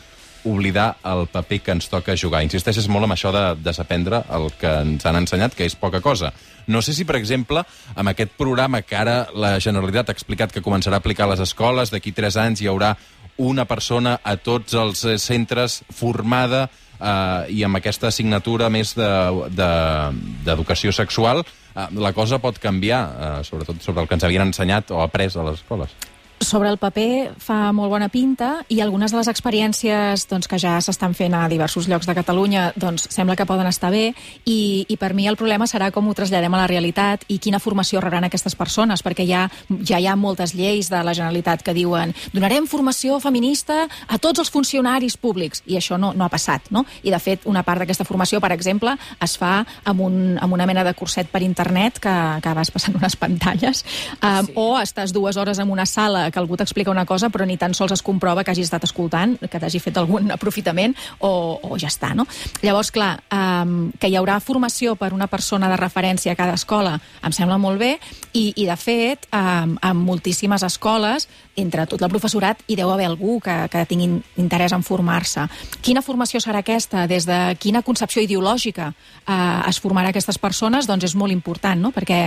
oblidar 0.44 0.96
el 1.06 1.28
paper 1.30 1.60
que 1.62 1.74
ens 1.76 1.88
toca 1.88 2.16
jugar. 2.18 2.42
Insisteixes 2.42 2.88
molt 2.90 3.06
amb 3.06 3.14
això 3.14 3.30
de 3.34 3.44
desaprendre 3.62 4.24
el 4.34 4.50
que 4.58 4.72
ens 4.82 5.06
han 5.06 5.20
ensenyat, 5.22 5.54
que 5.54 5.68
és 5.68 5.78
poca 5.78 6.02
cosa. 6.02 6.32
No 6.66 6.82
sé 6.82 6.94
si, 6.94 7.06
per 7.06 7.16
exemple, 7.18 7.62
amb 7.94 8.10
aquest 8.10 8.34
programa 8.38 8.82
que 8.82 8.98
ara 8.98 9.28
la 9.34 9.54
Generalitat 9.62 10.10
ha 10.10 10.16
explicat 10.18 10.52
que 10.52 10.62
començarà 10.62 10.98
a 10.98 11.02
aplicar 11.02 11.26
a 11.26 11.32
les 11.34 11.42
escoles, 11.46 11.94
d'aquí 11.94 12.12
tres 12.12 12.36
anys 12.36 12.62
hi 12.62 12.70
haurà 12.70 12.96
una 13.38 13.64
persona 13.64 14.18
a 14.22 14.36
tots 14.36 14.74
els 14.74 15.06
centres 15.22 15.82
formada 15.90 16.68
eh, 17.02 17.50
i 17.58 17.64
amb 17.66 17.80
aquesta 17.80 18.08
assignatura 18.12 18.70
més 18.70 18.94
d'educació 18.94 20.90
de, 20.90 20.94
de, 20.94 21.00
sexual, 21.02 21.44
eh, 21.74 21.90
la 21.98 22.14
cosa 22.16 22.40
pot 22.42 22.58
canviar, 22.62 23.02
eh, 23.02 23.34
sobretot 23.48 23.82
sobre 23.82 24.04
el 24.04 24.08
que 24.08 24.18
ens 24.18 24.24
havien 24.28 24.46
ensenyat 24.46 24.94
o 24.94 25.02
après 25.02 25.34
a 25.34 25.50
les 25.50 25.60
escoles 25.60 26.11
sobre 26.44 26.68
el 26.68 26.78
paper 26.78 27.34
fa 27.40 27.72
molt 27.74 27.90
bona 27.92 28.08
pinta 28.12 28.62
i 28.72 28.80
algunes 28.82 29.12
de 29.12 29.18
les 29.18 29.28
experiències 29.30 30.26
doncs, 30.30 30.48
que 30.50 30.58
ja 30.60 30.74
s'estan 30.82 31.14
fent 31.14 31.34
a 31.34 31.46
diversos 31.48 31.88
llocs 31.88 32.08
de 32.08 32.14
Catalunya 32.16 32.72
doncs, 32.76 33.06
sembla 33.12 33.36
que 33.36 33.46
poden 33.46 33.68
estar 33.70 33.90
bé 33.92 34.12
i, 34.44 34.84
i 34.88 34.96
per 35.00 35.12
mi 35.14 35.28
el 35.30 35.38
problema 35.40 35.68
serà 35.70 35.90
com 35.94 36.08
ho 36.08 36.14
traslladem 36.14 36.54
a 36.54 36.62
la 36.62 36.68
realitat 36.70 37.24
i 37.32 37.38
quina 37.42 37.60
formació 37.62 38.02
rebran 38.02 38.26
aquestes 38.28 38.56
persones 38.58 39.04
perquè 39.04 39.26
ja, 39.28 39.46
ja 39.86 40.00
hi 40.00 40.06
ha 40.06 40.16
moltes 40.16 40.54
lleis 40.58 40.90
de 40.92 41.02
la 41.02 41.14
Generalitat 41.14 41.62
que 41.62 41.74
diuen 41.76 42.14
donarem 42.32 42.66
formació 42.66 43.20
feminista 43.22 43.86
a 44.08 44.18
tots 44.18 44.42
els 44.42 44.50
funcionaris 44.52 45.16
públics 45.16 45.62
i 45.66 45.78
això 45.78 45.98
no, 45.98 46.12
no 46.12 46.26
ha 46.26 46.32
passat 46.32 46.70
no? 46.70 46.84
i 47.02 47.14
de 47.14 47.22
fet 47.22 47.46
una 47.46 47.62
part 47.62 47.82
d'aquesta 47.82 48.06
formació 48.08 48.40
per 48.40 48.52
exemple 48.52 48.96
es 49.22 49.36
fa 49.38 49.62
amb, 49.84 50.00
un, 50.00 50.38
amb 50.40 50.52
una 50.52 50.66
mena 50.66 50.84
de 50.84 50.94
curset 50.98 51.30
per 51.30 51.42
internet 51.46 52.00
que, 52.02 52.16
que 52.42 52.54
vas 52.58 52.72
passant 52.74 52.98
unes 52.98 53.16
pantalles 53.16 53.84
um, 54.20 54.46
sí. 54.46 54.56
o 54.56 54.68
estàs 54.82 55.14
dues 55.14 55.38
hores 55.38 55.62
en 55.62 55.70
una 55.70 55.86
sala 55.86 56.28
que 56.30 56.41
algú 56.42 56.58
t'explica 56.58 56.92
una 56.92 57.06
cosa 57.08 57.30
però 57.32 57.46
ni 57.48 57.56
tan 57.56 57.74
sols 57.74 57.94
es 57.96 58.02
comprova 58.02 58.44
que 58.44 58.52
hagi 58.52 58.66
estat 58.66 58.84
escoltant, 58.84 59.38
que 59.40 59.60
t'hagi 59.60 59.80
fet 59.82 59.98
algun 60.00 60.30
aprofitament 60.36 60.96
o, 61.20 61.32
o 61.62 61.78
ja 61.80 61.90
està, 61.90 62.12
no? 62.18 62.26
Llavors, 62.62 62.92
clar, 62.94 63.14
um, 63.32 63.90
que 63.98 64.10
hi 64.10 64.18
haurà 64.18 64.38
formació 64.42 64.96
per 65.00 65.12
una 65.16 65.28
persona 65.30 65.70
de 65.72 65.78
referència 65.80 66.34
a 66.34 66.38
cada 66.38 66.58
escola 66.58 66.98
em 67.22 67.32
sembla 67.32 67.58
molt 67.62 67.80
bé 67.80 67.94
i, 68.32 68.52
i 68.56 68.66
de 68.68 68.76
fet, 68.76 69.26
um, 69.32 69.76
en 69.80 70.02
moltíssimes 70.02 70.64
escoles, 70.66 71.28
entre 71.56 71.84
tot 71.86 72.00
el 72.02 72.10
professorat, 72.12 72.62
hi 72.66 72.76
deu 72.78 72.90
haver 72.92 73.06
algú 73.08 73.38
que, 73.44 73.54
que 73.72 73.84
tingui 73.88 74.08
interès 74.40 74.72
en 74.72 74.84
formar-se. 74.86 75.44
Quina 75.84 76.02
formació 76.04 76.40
serà 76.40 76.62
aquesta? 76.62 77.06
Des 77.10 77.26
de 77.28 77.38
quina 77.60 77.82
concepció 77.84 78.22
ideològica 78.24 78.90
uh, 78.92 79.68
es 79.68 79.80
formarà 79.82 80.12
aquestes 80.12 80.40
persones? 80.40 80.88
Doncs 80.88 81.10
és 81.10 81.16
molt 81.18 81.34
important, 81.34 81.80
no? 81.80 81.92
Perquè 81.92 82.22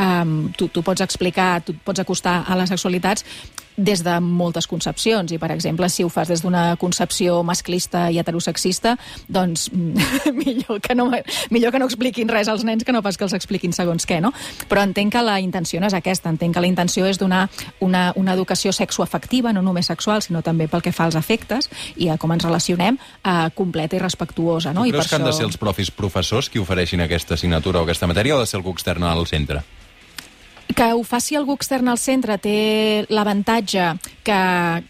um, 0.00 0.50
tu, 0.56 0.70
tu 0.72 0.84
pots 0.86 1.04
explicar, 1.04 1.60
tu 1.64 1.76
pots 1.84 2.00
acostar 2.00 2.40
a 2.46 2.56
les 2.58 2.72
sexualitats 2.72 3.26
des 3.76 4.02
de 4.04 4.16
moltes 4.20 4.66
concepcions 4.66 5.32
i, 5.32 5.38
per 5.38 5.50
exemple, 5.54 5.88
si 5.88 6.04
ho 6.04 6.10
fas 6.12 6.28
des 6.28 6.42
d'una 6.42 6.76
concepció 6.80 7.40
masclista 7.46 8.08
i 8.10 8.18
heterosexista, 8.20 8.96
doncs 9.28 9.70
millor, 10.40 10.80
que 10.80 10.94
no, 10.94 11.10
millor 11.50 11.72
que 11.72 11.80
no 11.80 11.88
expliquin 11.88 12.28
res 12.28 12.48
als 12.48 12.64
nens 12.64 12.84
que 12.84 12.92
no 12.92 13.02
pas 13.02 13.16
que 13.16 13.24
els 13.24 13.34
expliquin 13.36 13.72
segons 13.76 14.06
què, 14.06 14.20
no? 14.20 14.32
Però 14.68 14.84
entenc 14.84 15.14
que 15.14 15.24
la 15.24 15.38
intenció 15.40 15.80
no 15.80 15.88
és 15.88 15.96
aquesta, 15.96 16.30
entenc 16.30 16.56
que 16.56 16.64
la 16.64 16.70
intenció 16.70 17.06
és 17.06 17.18
donar 17.18 17.48
una, 17.80 18.10
una 18.16 18.34
educació 18.34 18.72
sexoafectiva, 18.76 19.52
no 19.52 19.62
només 19.62 19.90
sexual, 19.90 20.22
sinó 20.22 20.42
també 20.42 20.68
pel 20.68 20.84
que 20.84 20.92
fa 20.92 21.08
als 21.08 21.18
efectes 21.18 21.70
i 21.96 22.10
a 22.10 22.18
com 22.20 22.32
ens 22.32 22.46
relacionem, 22.46 22.98
eh, 23.24 23.50
completa 23.54 23.96
i 23.96 24.02
respectuosa, 24.02 24.74
no? 24.74 24.84
Tu 24.84 24.92
I 24.92 24.96
creus 24.96 25.06
per 25.06 25.10
que 25.10 25.20
han 25.20 25.28
això... 25.28 25.34
de 25.34 25.38
ser 25.40 25.50
els 25.50 25.60
profis 25.60 25.90
professors 25.90 26.50
qui 26.50 26.62
ofereixin 26.62 27.04
aquesta 27.06 27.36
assignatura 27.38 27.80
o 27.80 27.88
aquesta 27.88 28.10
matèria 28.10 28.36
o 28.36 28.40
ha 28.40 28.46
de 28.46 28.50
ser 28.50 28.60
algú 28.60 28.74
extern 28.76 29.06
al 29.08 29.26
centre? 29.30 29.64
Que 30.76 30.92
ho 30.92 31.02
faci 31.04 31.36
algú 31.36 31.54
extern 31.56 31.88
al 31.88 31.98
centre 31.98 32.36
té 32.38 33.06
l'avantatge 33.10 33.86
que, 34.22 34.40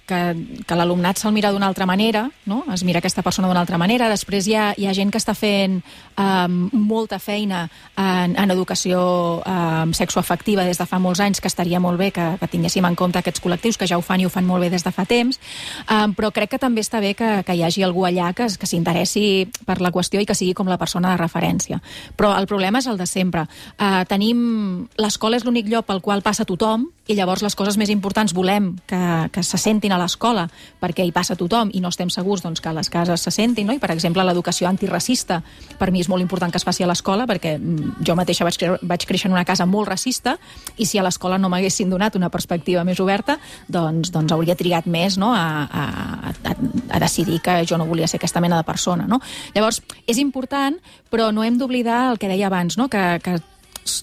que, 0.07 0.21
que 0.67 0.77
l'alumnat 0.77 1.21
se'l 1.21 1.33
mira 1.33 1.53
d'una 1.53 1.69
altra 1.71 1.87
manera, 1.87 2.27
no? 2.51 2.65
es 2.73 2.85
mira 2.85 2.99
aquesta 2.99 3.23
persona 3.23 3.49
d'una 3.49 3.63
altra 3.63 3.79
manera. 3.79 4.09
Després 4.11 4.49
hi 4.49 4.57
ha, 4.59 4.71
hi 4.77 4.89
ha 4.89 4.95
gent 4.97 5.13
que 5.13 5.21
està 5.21 5.35
fent 5.39 5.79
um, 6.19 6.59
molta 6.73 7.21
feina 7.23 7.63
en, 7.97 8.35
en 8.35 8.51
educació 8.51 9.01
um, 9.41 9.95
sexoafectiva 9.97 10.67
des 10.67 10.81
de 10.81 10.87
fa 10.87 10.99
molts 10.99 11.23
anys, 11.23 11.41
que 11.41 11.49
estaria 11.49 11.81
molt 11.81 12.01
bé 12.01 12.11
que, 12.15 12.27
que 12.41 12.51
tinguéssim 12.51 12.85
en 12.87 12.99
compte 12.99 13.21
aquests 13.21 13.43
col·lectius 13.43 13.79
que 13.81 13.89
ja 13.89 13.99
ho 13.99 14.05
fan 14.05 14.21
i 14.21 14.27
ho 14.27 14.33
fan 14.33 14.47
molt 14.49 14.67
bé 14.67 14.73
des 14.75 14.85
de 14.85 14.93
fa 14.95 15.07
temps, 15.09 15.41
um, 15.87 16.15
però 16.19 16.33
crec 16.35 16.55
que 16.57 16.63
també 16.63 16.85
està 16.85 17.01
bé 17.01 17.15
que, 17.15 17.31
que 17.47 17.57
hi 17.57 17.65
hagi 17.67 17.87
algú 17.87 18.05
allà 18.09 18.33
que, 18.37 18.51
que 18.51 18.69
s'interessi 18.69 19.47
per 19.67 19.81
la 19.81 19.93
qüestió 19.95 20.21
i 20.21 20.29
que 20.29 20.37
sigui 20.37 20.55
com 20.59 20.69
la 20.69 20.79
persona 20.81 21.15
de 21.15 21.23
referència. 21.23 21.81
Però 22.19 22.35
el 22.37 22.51
problema 22.51 22.83
és 22.83 22.91
el 22.91 22.99
de 23.01 23.09
sempre. 23.09 23.47
Uh, 23.79 24.03
tenim... 24.11 24.89
L'escola 25.01 25.39
és 25.39 25.45
l'únic 25.47 25.70
lloc 25.71 25.87
pel 25.89 26.03
qual 26.05 26.23
passa 26.23 26.47
tothom 26.49 26.89
i 27.11 27.17
llavors 27.19 27.43
les 27.43 27.57
coses 27.59 27.77
més 27.81 27.91
importants 27.91 28.35
volem 28.37 28.73
que, 28.87 29.01
que 29.35 29.43
se 29.43 29.59
sentin 29.59 29.93
a 29.93 29.99
l'escola 29.99 30.47
perquè 30.83 31.07
hi 31.07 31.13
passa 31.15 31.37
tothom 31.39 31.73
i 31.75 31.81
no 31.83 31.91
estem 31.91 32.11
segurs 32.13 32.45
doncs, 32.45 32.63
que 32.63 32.73
les 32.75 32.91
cases 32.91 33.25
se 33.27 33.33
sentin, 33.35 33.67
no? 33.67 33.75
i 33.75 33.83
per 33.83 33.91
exemple 33.95 34.25
l'educació 34.27 34.69
antiracista 34.69 35.41
per 35.79 35.91
mi 35.91 36.05
és 36.05 36.11
molt 36.13 36.23
important 36.23 36.53
que 36.53 36.61
es 36.61 36.67
faci 36.67 36.87
a 36.87 36.91
l'escola 36.91 37.27
perquè 37.31 37.57
mm, 37.59 38.03
jo 38.07 38.17
mateixa 38.19 38.47
vaig, 38.47 38.59
vaig 38.83 39.07
créixer 39.09 39.31
en 39.31 39.37
una 39.39 39.47
casa 39.49 39.67
molt 39.67 39.89
racista 39.91 40.37
i 40.77 40.87
si 40.87 40.99
a 40.99 41.07
l'escola 41.07 41.39
no 41.39 41.51
m'haguessin 41.51 41.91
donat 41.91 42.19
una 42.19 42.31
perspectiva 42.31 42.85
més 42.85 43.01
oberta 43.03 43.39
doncs, 43.69 44.13
doncs 44.15 44.37
hauria 44.37 44.59
trigat 44.59 44.87
més 44.87 45.19
no? 45.19 45.33
a, 45.35 45.67
a, 45.67 46.35
a, 46.35 46.55
a 46.91 47.03
decidir 47.03 47.41
que 47.43 47.61
jo 47.67 47.79
no 47.79 47.87
volia 47.87 48.09
ser 48.09 48.21
aquesta 48.21 48.41
mena 48.41 48.59
de 48.59 48.67
persona. 48.67 49.07
No? 49.09 49.21
Llavors, 49.55 49.83
és 50.07 50.19
important, 50.19 50.79
però 51.11 51.31
no 51.35 51.45
hem 51.45 51.59
d'oblidar 51.59 52.11
el 52.13 52.21
que 52.21 52.31
deia 52.31 52.49
abans, 52.51 52.79
no? 52.79 52.89
que, 52.93 53.03
que 53.25 53.39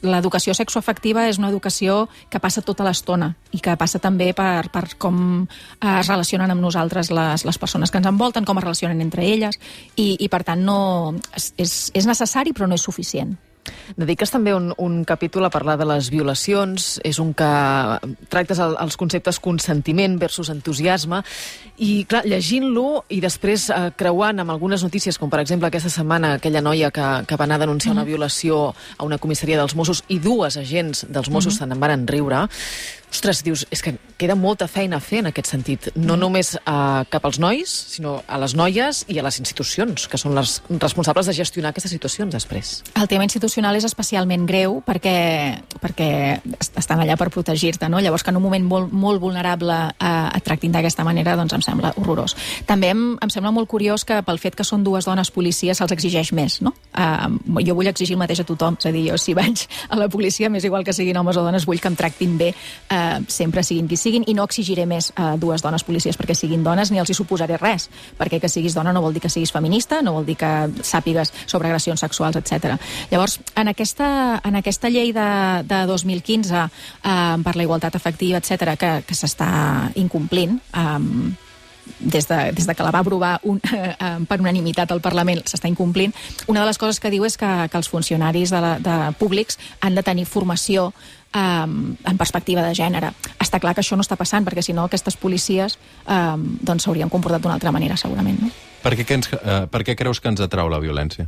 l'educació 0.03 0.53
sexoafectiva 0.57 1.27
és 1.29 1.39
una 1.41 1.50
educació 1.50 2.07
que 2.29 2.41
passa 2.43 2.63
tota 2.65 2.86
l'estona 2.88 3.31
i 3.55 3.62
que 3.63 3.75
passa 3.79 4.01
també 4.03 4.31
per, 4.38 4.69
per 4.74 4.86
com 4.98 5.19
eh, 5.46 6.00
es 6.00 6.10
relacionen 6.10 6.51
amb 6.51 6.63
nosaltres 6.63 7.12
les, 7.13 7.46
les 7.48 7.62
persones 7.62 7.91
que 7.91 8.01
ens 8.01 8.10
envolten, 8.10 8.46
com 8.46 8.57
es 8.57 8.65
relacionen 8.65 9.01
entre 9.01 9.25
elles, 9.25 9.60
i, 9.96 10.15
i 10.19 10.29
per 10.29 10.43
tant 10.48 10.63
no, 10.65 10.79
és, 11.36 11.77
és 11.93 12.10
necessari 12.10 12.53
però 12.53 12.67
no 12.67 12.77
és 12.77 12.86
suficient. 12.86 13.38
Dediques 13.97 14.31
també 14.31 14.53
un, 14.55 14.74
un 14.77 15.03
capítol 15.07 15.45
a 15.47 15.51
parlar 15.53 15.77
de 15.77 15.86
les 15.86 16.09
violacions, 16.13 17.00
és 17.03 17.19
un 17.19 17.33
que 17.38 17.50
tractes 18.29 18.59
el, 18.63 18.75
els 18.81 18.97
conceptes 19.00 19.39
consentiment 19.39 20.17
versus 20.19 20.51
entusiasme, 20.53 21.24
i 21.77 22.03
clar, 22.09 22.24
llegint-lo 22.25 23.03
i 23.13 23.21
després 23.24 23.69
eh, 23.69 23.91
creuant 23.97 24.43
amb 24.43 24.53
algunes 24.53 24.83
notícies, 24.83 25.17
com 25.17 25.29
per 25.29 25.41
exemple 25.43 25.69
aquesta 25.69 25.91
setmana 25.93 26.36
aquella 26.38 26.62
noia 26.62 26.91
que, 26.91 27.07
que 27.27 27.38
va 27.39 27.45
anar 27.45 27.62
a 27.62 27.65
denunciar 27.65 27.93
mm 27.93 27.97
-hmm. 27.97 28.01
una 28.01 28.12
violació 28.12 28.75
a 28.97 29.03
una 29.03 29.17
comissaria 29.17 29.57
dels 29.57 29.75
Mossos 29.75 30.03
i 30.07 30.19
dues 30.19 30.57
agents 30.57 31.05
dels 31.09 31.29
Mossos 31.29 31.53
mm 31.53 31.63
-hmm. 31.63 31.74
se'n 31.74 31.79
van 31.79 32.07
riure, 32.07 32.47
ostres, 33.11 33.41
dius, 33.43 33.65
és 33.71 33.81
que 33.81 33.95
queda 34.17 34.35
molta 34.35 34.67
feina 34.67 34.97
a 34.97 35.03
fer 35.03 35.21
en 35.21 35.29
aquest 35.29 35.49
sentit, 35.51 35.87
no 35.95 36.15
mm. 36.15 36.19
només 36.19 36.51
uh, 36.57 37.05
cap 37.11 37.25
als 37.27 37.39
nois, 37.39 37.71
sinó 37.93 38.17
a 38.27 38.39
les 38.41 38.55
noies 38.57 39.03
i 39.13 39.19
a 39.19 39.23
les 39.25 39.39
institucions, 39.39 40.07
que 40.09 40.19
són 40.19 40.35
les 40.35 40.57
responsables 40.81 41.29
de 41.29 41.35
gestionar 41.37 41.71
aquestes 41.71 41.93
situacions 41.93 42.33
després. 42.33 42.81
El 42.99 43.07
tema 43.07 43.25
institucional 43.27 43.77
és 43.77 43.85
especialment 43.87 44.47
greu 44.49 44.79
perquè, 44.85 45.15
perquè 45.81 46.09
estan 46.67 47.03
allà 47.03 47.17
per 47.19 47.29
protegir-te, 47.33 47.89
no? 47.89 48.01
Llavors 48.03 48.25
que 48.25 48.33
en 48.33 48.41
un 48.41 48.43
moment 48.43 48.65
molt, 48.65 48.91
molt 48.91 49.21
vulnerable 49.23 49.77
uh, 49.93 50.27
et 50.35 50.45
tractin 50.45 50.75
d'aquesta 50.75 51.05
manera, 51.07 51.37
doncs 51.39 51.55
em 51.57 51.63
sembla 51.65 51.93
horrorós. 52.01 52.35
També 52.67 52.91
em, 52.93 53.05
em 53.23 53.33
sembla 53.33 53.53
molt 53.55 53.69
curiós 53.71 54.05
que 54.07 54.19
pel 54.25 54.41
fet 54.41 54.57
que 54.57 54.67
són 54.67 54.83
dues 54.83 55.07
dones 55.07 55.31
policies 55.31 55.79
se'ls 55.79 55.95
exigeix 55.95 56.33
més, 56.35 56.59
no? 56.65 56.73
Uh, 56.97 57.61
jo 57.63 57.77
vull 57.77 57.89
exigir 57.89 58.17
el 58.17 58.23
mateix 58.23 58.43
a 58.43 58.47
tothom, 58.49 58.79
és 58.81 58.89
a 58.89 58.95
dir, 58.95 59.07
jo 59.11 59.21
si 59.21 59.37
vaig 59.37 59.67
a 59.93 60.01
la 60.01 60.09
policia, 60.11 60.51
més 60.51 60.65
igual 60.67 60.83
que 60.83 60.95
siguin 60.95 61.21
homes 61.21 61.37
o 61.37 61.45
dones, 61.45 61.69
vull 61.69 61.79
que 61.79 61.91
em 61.91 61.97
tractin 61.99 62.37
bé 62.39 62.51
uh, 62.53 62.96
eh, 62.97 63.21
sempre 63.31 63.63
siguin 63.63 63.87
qui 63.87 63.97
siguin, 63.99 64.25
i 64.27 64.33
no 64.37 64.45
exigiré 64.47 64.87
més 64.89 65.11
a 65.15 65.33
eh, 65.33 65.39
dues 65.41 65.63
dones 65.63 65.85
policies 65.87 66.17
perquè 66.17 66.35
siguin 66.35 66.65
dones, 66.65 66.91
ni 66.91 67.01
els 67.01 67.11
hi 67.11 67.17
suposaré 67.17 67.59
res, 67.61 67.89
perquè 68.17 68.41
que 68.41 68.49
siguis 68.51 68.75
dona 68.77 68.93
no 68.95 69.03
vol 69.05 69.15
dir 69.15 69.23
que 69.23 69.31
siguis 69.33 69.53
feminista, 69.53 70.01
no 70.01 70.17
vol 70.17 70.27
dir 70.27 70.37
que 70.39 70.51
sàpigues 70.81 71.33
sobre 71.45 71.69
agressions 71.69 72.01
sexuals, 72.03 72.37
etc. 72.41 72.77
Llavors, 73.11 73.39
en 73.55 73.73
aquesta, 73.73 74.09
en 74.43 74.59
aquesta 74.59 74.91
llei 74.93 75.13
de, 75.15 75.29
de 75.67 75.83
2015 75.89 76.55
eh, 76.57 76.69
per 77.43 77.55
la 77.55 77.67
igualtat 77.67 77.95
efectiva, 77.99 78.41
etc 78.41 78.77
que, 78.79 78.93
que 79.07 79.17
s'està 79.17 79.49
incomplint, 79.99 80.59
eh, 80.73 81.45
des 82.00 82.27
de, 82.27 82.39
des 82.53 82.67
de 82.67 82.75
que 82.75 82.86
la 82.86 82.91
va 82.91 83.03
aprovar 83.03 83.38
un, 83.44 83.62
eh, 83.74 83.94
per 84.27 84.39
unanimitat 84.41 84.91
al 84.91 85.01
Parlament 85.01 85.44
s'està 85.46 85.70
incomplint, 85.70 86.13
una 86.48 86.62
de 86.62 86.67
les 86.70 86.77
coses 86.77 87.00
que 87.00 87.12
diu 87.13 87.25
és 87.25 87.38
que, 87.38 87.51
que 87.72 87.77
els 87.77 87.89
funcionaris 87.89 88.53
de, 88.53 88.62
la, 88.62 88.74
de 88.79 88.98
públics 89.20 89.60
han 89.82 89.96
de 89.96 90.03
tenir 90.03 90.25
formació 90.25 90.91
um, 91.36 91.96
en 92.03 92.17
perspectiva 92.17 92.63
de 92.65 92.75
gènere. 92.75 93.12
Està 93.39 93.60
clar 93.63 93.74
que 93.75 93.84
això 93.84 93.98
no 93.98 94.06
està 94.06 94.17
passant, 94.20 94.46
perquè 94.46 94.63
si 94.65 94.75
no 94.75 94.88
aquestes 94.88 95.17
policies 95.20 95.77
um, 96.06 96.46
doncs 96.62 96.88
s'haurien 96.88 97.12
comportat 97.13 97.44
d'una 97.44 97.58
altra 97.58 97.74
manera, 97.75 97.98
segurament. 97.98 98.39
No? 98.41 98.53
Per 98.84 98.96
què, 98.96 99.08
ens, 99.15 99.32
uh, 99.34 99.65
per 99.72 99.84
què 99.84 99.98
creus 100.00 100.22
que 100.22 100.32
ens 100.32 100.44
atrau 100.44 100.70
la 100.72 100.82
violència? 100.84 101.27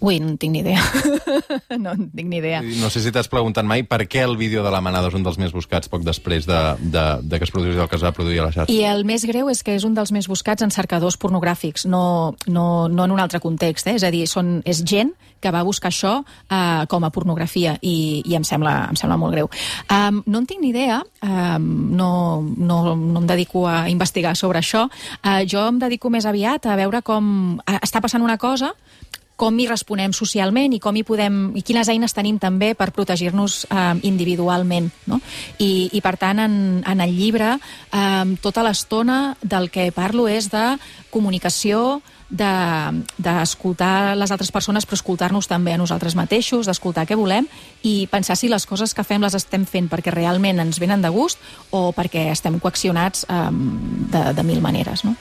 Ui, 0.00 0.18
no 0.20 0.28
en 0.28 0.36
tinc 0.36 0.52
ni 0.52 0.60
idea. 0.60 0.82
no 1.82 1.94
en 1.96 2.10
tinc 2.10 2.28
ni 2.28 2.40
idea. 2.42 2.60
No 2.60 2.90
sé 2.92 3.00
si 3.00 3.12
t'has 3.12 3.30
preguntat 3.32 3.64
mai 3.64 3.84
per 3.88 4.02
què 4.04 4.22
el 4.26 4.36
vídeo 4.36 4.64
de 4.64 4.72
la 4.72 4.82
manada 4.84 5.08
és 5.08 5.16
un 5.16 5.24
dels 5.24 5.38
més 5.40 5.54
buscats 5.56 5.88
poc 5.88 6.04
després 6.04 6.44
de, 6.48 6.60
de, 6.80 7.04
de 7.22 7.38
que 7.40 7.48
es 7.48 7.52
produís 7.54 7.80
el 7.80 7.88
que 7.88 7.96
es 7.96 8.04
va 8.04 8.12
produir 8.16 8.42
a 8.42 8.48
la 8.48 8.52
xarxa. 8.52 8.72
I 8.72 8.84
el 8.90 9.06
més 9.08 9.24
greu 9.28 9.48
és 9.52 9.62
que 9.64 9.76
és 9.76 9.86
un 9.88 9.96
dels 9.96 10.12
més 10.12 10.28
buscats 10.28 10.66
en 10.66 10.74
cercadors 10.74 11.16
pornogràfics, 11.20 11.86
no, 11.88 12.34
no, 12.46 12.66
no 12.92 13.06
en 13.08 13.16
un 13.16 13.22
altre 13.22 13.40
context. 13.40 13.88
Eh? 13.88 13.96
És 13.96 14.04
a 14.04 14.12
dir, 14.12 14.26
són, 14.28 14.60
és 14.68 14.84
gent 14.84 15.14
que 15.40 15.52
va 15.52 15.64
buscar 15.64 15.88
això 15.92 16.18
eh, 16.22 16.84
com 16.90 17.04
a 17.04 17.12
pornografia 17.14 17.76
i, 17.80 18.22
i 18.24 18.36
em, 18.36 18.44
sembla, 18.44 18.76
em 18.92 19.00
sembla 19.00 19.18
molt 19.20 19.36
greu. 19.36 19.50
Um, 19.92 20.22
no 20.26 20.42
en 20.42 20.48
tinc 20.48 20.60
ni 20.60 20.72
idea, 20.74 21.00
um, 21.24 21.66
no, 21.96 22.10
no, 22.56 22.80
no 22.96 23.22
em 23.22 23.28
dedico 23.28 23.66
a 23.68 23.86
investigar 23.92 24.34
sobre 24.36 24.60
això. 24.60 24.86
Uh, 25.22 25.44
jo 25.48 25.64
em 25.70 25.80
dedico 25.80 26.12
més 26.12 26.28
aviat 26.28 26.68
a 26.68 26.76
veure 26.76 27.02
com 27.06 27.60
està 27.80 28.04
passant 28.04 28.24
una 28.24 28.38
cosa 28.40 28.74
com 29.36 29.58
hi 29.60 29.68
responem 29.68 30.14
socialment 30.16 30.72
i 30.72 30.80
com 30.82 30.96
hi 30.96 31.04
podem 31.06 31.52
i 31.56 31.62
quines 31.66 31.90
eines 31.92 32.16
tenim 32.16 32.40
també 32.40 32.72
per 32.74 32.90
protegir-nos 32.96 33.66
eh, 33.68 33.94
individualment. 34.08 34.90
No? 35.06 35.20
I, 35.58 35.90
I, 35.92 36.00
per 36.04 36.16
tant, 36.20 36.40
en, 36.40 36.82
en 36.88 37.04
el 37.04 37.14
llibre, 37.16 37.54
eh, 37.56 38.36
tota 38.42 38.64
l'estona 38.66 39.36
del 39.42 39.70
que 39.70 39.90
parlo 39.92 40.26
és 40.28 40.50
de 40.52 40.74
comunicació, 41.12 42.00
d'escoltar 42.26 43.92
de, 44.10 44.16
les 44.18 44.32
altres 44.34 44.50
persones 44.50 44.86
però 44.86 44.98
escoltar-nos 44.98 45.46
també 45.46 45.72
a 45.72 45.78
nosaltres 45.78 46.16
mateixos, 46.18 46.66
d'escoltar 46.66 47.06
què 47.06 47.14
volem 47.14 47.46
i 47.86 48.08
pensar 48.10 48.34
si 48.36 48.50
les 48.50 48.66
coses 48.66 48.94
que 48.94 49.04
fem 49.06 49.22
les 49.22 49.36
estem 49.38 49.64
fent 49.64 49.86
perquè 49.88 50.10
realment 50.10 50.58
ens 50.58 50.80
venen 50.82 51.02
de 51.02 51.12
gust 51.14 51.38
o 51.70 51.92
perquè 51.94 52.26
estem 52.32 52.58
coaccionats 52.58 53.26
um, 53.30 54.08
de, 54.10 54.32
de 54.34 54.42
mil 54.42 54.60
maneres, 54.60 55.04
no? 55.06 55.14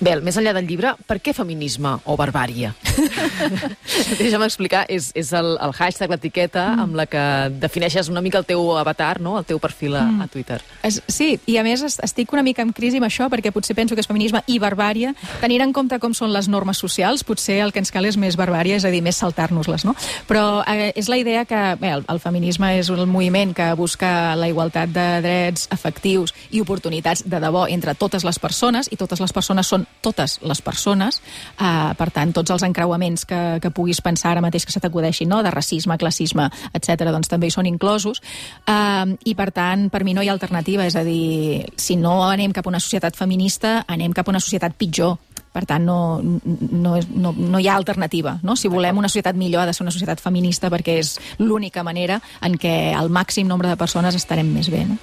Bel, 0.00 0.22
més 0.24 0.38
enllà 0.40 0.54
del 0.56 0.64
llibre, 0.64 0.94
per 1.04 1.18
què 1.20 1.34
feminisme 1.36 1.98
o 2.08 2.16
barbària? 2.16 2.72
Deixa'm 4.20 4.44
explicar, 4.44 4.84
és, 4.88 5.10
és 5.18 5.32
el, 5.36 5.52
el 5.60 5.74
hashtag, 5.76 6.12
l'etiqueta, 6.14 6.66
mm. 6.74 6.84
amb 6.84 6.98
la 6.98 7.06
que 7.10 7.22
defineixes 7.62 8.10
una 8.12 8.22
mica 8.24 8.40
el 8.40 8.46
teu 8.48 8.62
avatar, 8.78 9.20
no? 9.22 9.36
el 9.38 9.46
teu 9.48 9.60
perfil 9.62 9.96
a, 9.96 10.04
mm. 10.06 10.24
a 10.24 10.28
Twitter. 10.32 10.60
Es, 10.86 11.00
sí, 11.10 11.32
i 11.50 11.56
a 11.60 11.64
més 11.66 11.82
estic 11.90 12.32
una 12.34 12.44
mica 12.46 12.64
en 12.66 12.72
crisi 12.76 13.00
amb 13.00 13.08
això, 13.08 13.28
perquè 13.32 13.52
potser 13.54 13.76
penso 13.78 13.96
que 13.96 14.04
és 14.04 14.10
feminisme 14.10 14.42
i 14.50 14.58
barbària. 14.62 15.14
Tenint 15.42 15.64
en 15.66 15.74
compte 15.76 15.98
com 16.02 16.14
són 16.16 16.32
les 16.34 16.48
normes 16.52 16.80
socials, 16.80 17.24
potser 17.26 17.60
el 17.64 17.74
que 17.74 17.82
ens 17.82 17.92
cal 17.94 18.06
és 18.08 18.18
més 18.20 18.38
barbària, 18.38 18.78
és 18.80 18.86
a 18.86 18.92
dir, 18.92 19.02
més 19.04 19.18
saltar-nos-les, 19.20 19.84
no? 19.88 19.94
Però 20.28 20.62
eh, 20.68 20.90
és 20.98 21.10
la 21.10 21.18
idea 21.20 21.44
que 21.48 21.60
bé, 21.80 21.94
el, 21.96 22.04
el 22.10 22.22
feminisme 22.22 22.72
és 22.78 22.90
un 22.92 23.02
moviment 23.10 23.54
que 23.56 23.70
busca 23.78 24.36
la 24.38 24.50
igualtat 24.50 24.92
de 24.94 25.06
drets 25.24 25.68
efectius 25.74 26.34
i 26.50 26.62
oportunitats 26.62 27.24
de 27.26 27.40
debò 27.42 27.66
entre 27.70 27.94
totes 27.98 28.26
les 28.26 28.38
persones, 28.42 28.90
i 28.90 28.98
totes 29.00 29.22
les 29.22 29.34
persones 29.34 29.70
són 29.70 29.86
totes 30.04 30.38
les 30.46 30.62
persones, 30.64 31.20
eh, 31.58 31.90
per 31.98 32.10
tant, 32.14 32.34
tots 32.36 32.50
els 32.54 32.64
encreuaments 32.66 32.89
que, 33.28 33.58
que 33.62 33.70
puguis 33.70 34.00
pensar 34.00 34.32
ara 34.32 34.44
mateix 34.44 34.66
que 34.66 34.72
se 34.72 34.80
t'acudeixin, 34.80 35.28
no? 35.28 35.42
de 35.42 35.50
racisme, 35.50 35.98
classisme, 35.98 36.48
etc 36.74 37.10
doncs 37.10 37.30
també 37.30 37.48
hi 37.48 37.54
són 37.54 37.66
inclosos, 37.66 38.22
eh, 38.66 39.16
i 39.24 39.34
per 39.34 39.50
tant, 39.52 39.88
per 39.90 40.04
mi 40.04 40.14
no 40.14 40.22
hi 40.22 40.28
ha 40.28 40.36
alternativa, 40.36 40.86
és 40.86 40.96
a 40.96 41.04
dir, 41.04 41.66
si 41.76 41.96
no 41.96 42.22
anem 42.28 42.52
cap 42.52 42.66
a 42.66 42.72
una 42.72 42.80
societat 42.80 43.16
feminista, 43.16 43.84
anem 43.88 44.12
cap 44.16 44.28
a 44.28 44.34
una 44.34 44.40
societat 44.40 44.76
pitjor, 44.78 45.18
per 45.50 45.64
tant, 45.66 45.82
no, 45.82 46.20
no, 46.22 46.94
no, 47.10 47.32
no 47.34 47.58
hi 47.58 47.66
ha 47.66 47.74
alternativa. 47.74 48.38
No? 48.46 48.54
Si 48.56 48.70
volem 48.70 48.98
una 48.98 49.10
societat 49.10 49.34
millor, 49.34 49.64
ha 49.64 49.66
de 49.66 49.74
ser 49.74 49.82
una 49.82 49.94
societat 49.94 50.22
feminista 50.22 50.70
perquè 50.70 51.00
és 51.00 51.16
l'única 51.42 51.82
manera 51.82 52.20
en 52.46 52.54
què 52.54 52.94
el 52.94 53.10
màxim 53.10 53.50
nombre 53.50 53.68
de 53.68 53.78
persones 53.80 54.14
estarem 54.14 54.52
més 54.54 54.70
bé. 54.70 54.84
No? 54.86 55.00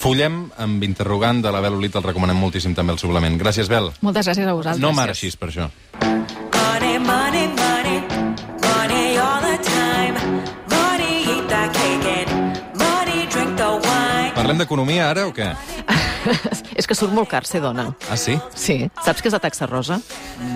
Fullem 0.00 0.44
amb 0.62 0.84
interrogant 0.86 1.42
de 1.44 1.52
la 1.52 1.60
Bel 1.60 1.76
Olit, 1.76 1.98
el 1.98 2.06
recomanem 2.06 2.38
moltíssim 2.40 2.76
també 2.76 2.94
el 2.96 3.02
suplement. 3.02 3.36
Gràcies, 3.40 3.68
Bel. 3.68 3.90
Moltes 4.00 4.30
gràcies 4.30 4.46
a 4.46 4.54
vosaltres. 4.56 4.84
No 4.84 4.94
m'ara 4.96 5.18
per 5.36 5.50
això. 5.50 5.68
Money, 6.60 6.94
money, 7.12 7.44
money, 7.64 7.96
money 8.66 9.04
all 9.24 9.40
the 9.48 9.56
time. 9.74 10.14
Money, 10.76 11.12
eat 11.32 11.44
that 11.52 11.68
cake 11.78 12.06
and 12.18 12.30
money, 12.84 13.18
drink 13.32 13.52
the 13.62 13.70
wine. 13.86 14.32
Parlem 14.38 14.58
d'economia 14.62 15.08
ara 15.10 15.26
o 15.30 15.32
què? 15.38 15.48
És 16.78 16.86
que 16.86 16.96
surt 16.96 17.12
molt 17.14 17.28
car 17.30 17.42
ser 17.48 17.60
dona. 17.62 17.88
Ah, 18.10 18.16
sí? 18.18 18.36
Sí. 18.54 18.76
Saps 19.04 19.22
què 19.22 19.30
és 19.30 19.36
la 19.36 19.40
taxa 19.42 19.68
rosa? 19.68 19.98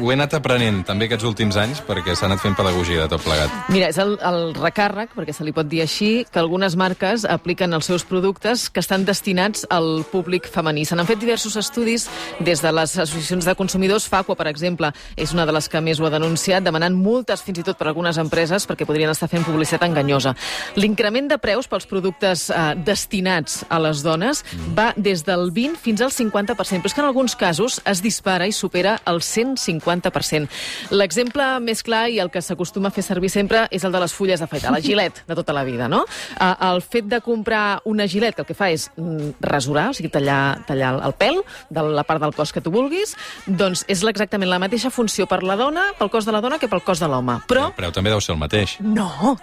Ho 0.01 0.11
he 0.11 0.17
anat 0.17 0.37
aprenent 0.39 0.83
també 0.89 1.09
aquests 1.09 1.27
últims 1.29 1.59
anys 1.61 1.83
perquè 1.85 2.15
s'ha 2.17 2.29
anat 2.29 2.43
fent 2.43 2.57
pedagogia 2.59 3.05
de 3.05 3.11
tot 3.13 3.25
plegat. 3.25 3.53
Mira, 3.73 3.89
és 3.93 3.99
el, 4.03 4.17
el 4.25 4.55
recàrrec, 4.57 5.15
perquè 5.17 5.35
se 5.37 5.47
li 5.47 5.55
pot 5.57 5.69
dir 5.69 5.83
així, 5.85 6.11
que 6.31 6.41
algunes 6.43 6.77
marques 6.81 7.27
apliquen 7.29 7.75
els 7.77 7.89
seus 7.91 8.07
productes 8.09 8.69
que 8.71 8.83
estan 8.85 9.07
destinats 9.09 9.67
al 9.75 10.05
públic 10.11 10.49
femení. 10.51 10.87
Se 10.87 10.97
n'han 10.97 11.09
fet 11.09 11.23
diversos 11.23 11.57
estudis 11.61 12.07
des 12.45 12.63
de 12.63 12.73
les 12.75 12.97
associacions 12.97 13.45
de 13.45 13.57
consumidors. 13.59 14.09
Facua, 14.11 14.37
per 14.39 14.49
exemple, 14.51 14.93
és 15.17 15.35
una 15.35 15.47
de 15.47 15.55
les 15.57 15.69
que 15.69 15.83
més 15.85 16.01
ho 16.01 16.09
ha 16.09 16.13
denunciat, 16.15 16.65
demanant 16.65 16.95
multes 16.97 17.43
fins 17.45 17.61
i 17.61 17.67
tot 17.67 17.79
per 17.81 17.91
algunes 17.91 18.19
empreses 18.21 18.69
perquè 18.69 18.87
podrien 18.89 19.13
estar 19.13 19.29
fent 19.33 19.45
publicitat 19.47 19.85
enganyosa. 19.89 20.35
L'increment 20.79 21.29
de 21.31 21.39
preus 21.43 21.69
pels 21.71 21.89
productes 21.91 22.49
eh, 22.51 22.65
destinats 22.85 23.63
a 23.69 23.81
les 23.83 24.03
dones 24.05 24.45
mm. 24.45 24.75
va 24.77 24.91
des 24.97 25.25
del 25.27 25.51
20 25.55 25.64
fins 25.81 26.03
al 26.05 26.13
50%, 26.13 26.55
però 26.55 26.91
és 26.91 26.95
que 26.95 27.01
en 27.01 27.09
alguns 27.09 27.35
casos 27.37 27.81
es 27.89 28.03
dispara 28.05 28.47
i 28.47 28.53
supera 28.53 28.99
el 29.09 29.21
150%. 29.25 30.49
L'exemple 30.93 31.47
més 31.65 31.83
clar 31.87 32.09
i 32.13 32.21
el 32.23 32.31
que 32.31 32.43
s'acostuma 32.45 32.93
a 32.93 32.95
fer 32.95 33.05
servir 33.07 33.31
sempre 33.33 33.65
és 33.71 33.85
el 33.85 33.95
de 33.95 34.03
les 34.03 34.15
fulles 34.15 34.41
d'afaitar, 34.41 34.73
la 34.75 34.83
gilet 34.89 35.23
de 35.27 35.39
tota 35.39 35.57
la 35.57 35.65
vida, 35.65 35.89
no? 35.89 36.05
El 36.41 36.83
fet 36.83 37.09
de 37.11 37.21
comprar 37.25 37.81
una 37.85 38.07
gilet 38.09 38.37
que 38.37 38.45
el 38.45 38.49
que 38.49 38.57
fa 38.59 38.71
és 38.75 38.91
mm, 38.97 39.41
rasurar, 39.45 39.89
o 39.91 39.97
sigui, 39.97 40.13
tallar, 40.13 40.65
tallar 40.69 40.95
el 41.05 41.17
pèl 41.19 41.41
de 41.71 41.87
la 41.95 42.05
part 42.05 42.23
del 42.23 42.35
cos 42.37 42.53
que 42.53 42.63
tu 42.65 42.73
vulguis, 42.75 43.17
doncs 43.47 43.85
és 43.89 44.05
exactament 44.05 44.51
la 44.51 44.61
mateixa 44.63 44.93
funció 44.93 45.27
per 45.31 45.43
la 45.43 45.57
dona, 45.57 45.91
pel 45.99 46.11
cos 46.13 46.27
de 46.29 46.35
la 46.35 46.43
dona, 46.45 46.59
que 46.61 46.69
pel 46.71 46.83
cos 46.85 47.03
de 47.03 47.09
l'home. 47.11 47.39
Però... 47.51 47.69
El 47.71 47.79
preu 47.79 47.95
també 47.95 48.13
deu 48.13 48.23
ser 48.25 48.35
el 48.35 48.41
mateix. 48.41 48.77
No! 48.85 49.37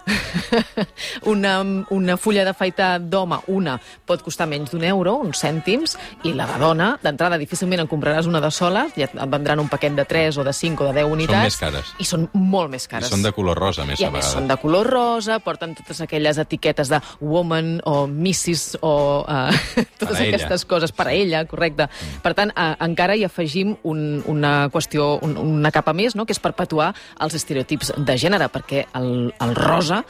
una, 1.34 1.58
una 1.94 2.18
fulla 2.22 2.46
d'afaitar 2.48 2.94
d'home, 3.02 3.42
una, 3.54 3.78
pot 4.08 4.24
costar 4.26 4.48
menys 4.50 4.74
d'un 4.74 4.86
euro, 4.88 5.18
uns 5.26 5.42
cèntims, 5.44 5.98
I 6.24 6.34
la 6.34 6.46
de 6.48 6.58
dona, 6.62 6.92
d'entrada, 7.04 7.38
difícilment 7.42 7.82
en 7.84 7.88
compraràs 7.88 8.28
una 8.30 8.42
de 8.42 8.52
sola, 8.52 8.88
ja 8.96 9.06
et 9.10 9.16
vendran 9.32 9.60
un 9.60 9.68
paquet 9.70 9.96
de 9.96 10.06
3 10.06 10.38
o 10.38 10.44
de 10.44 10.54
5 10.54 10.84
o 10.84 10.88
de 10.92 10.94
10 11.02 11.12
unitats. 11.12 11.44
més 11.44 11.58
cares. 11.58 11.94
I 12.00 12.06
són 12.06 12.30
molt 12.34 12.70
més 12.72 12.86
I 12.86 12.88
cares. 12.90 13.10
són 13.10 13.24
de 13.24 13.32
color 13.32 13.58
rosa, 13.58 13.86
més, 13.86 14.00
I 14.00 14.06
a 14.06 14.08
a 14.08 14.12
vegades. 14.12 14.32
són 14.34 14.48
de 14.48 14.58
color 14.58 14.88
rosa, 14.88 15.40
porten 15.40 15.76
totes 15.76 16.02
aquelles 16.02 16.38
etiquetes 16.38 16.90
de 16.90 17.00
woman 17.22 17.82
o 17.86 18.08
missis 18.08 18.78
o 18.82 19.26
uh, 19.28 19.52
totes 20.00 20.18
Per 20.18 20.18
a 20.18 20.24
ella. 20.24 20.36
aquestes 20.36 20.66
coses 20.66 20.92
per 20.92 21.08
a 21.08 21.14
ella, 21.14 21.46
correcte. 21.46 21.88
Per 22.22 22.34
tant, 22.34 22.52
uh, 22.56 22.76
encara 22.86 23.16
hi 23.16 23.24
afegim 23.26 23.76
un, 23.84 24.24
una 24.26 24.70
qüestió, 24.70 25.20
un, 25.22 25.38
una 25.38 25.72
capa 25.72 25.94
més, 25.94 26.16
no? 26.16 26.26
que 26.26 26.34
és 26.34 26.40
perpetuar 26.40 26.94
els 27.20 27.34
estereotips 27.36 27.94
de 27.98 28.18
gènere, 28.18 28.50
perquè 28.50 28.86
el, 28.96 29.34
el 29.40 29.56
rosa 29.56 30.04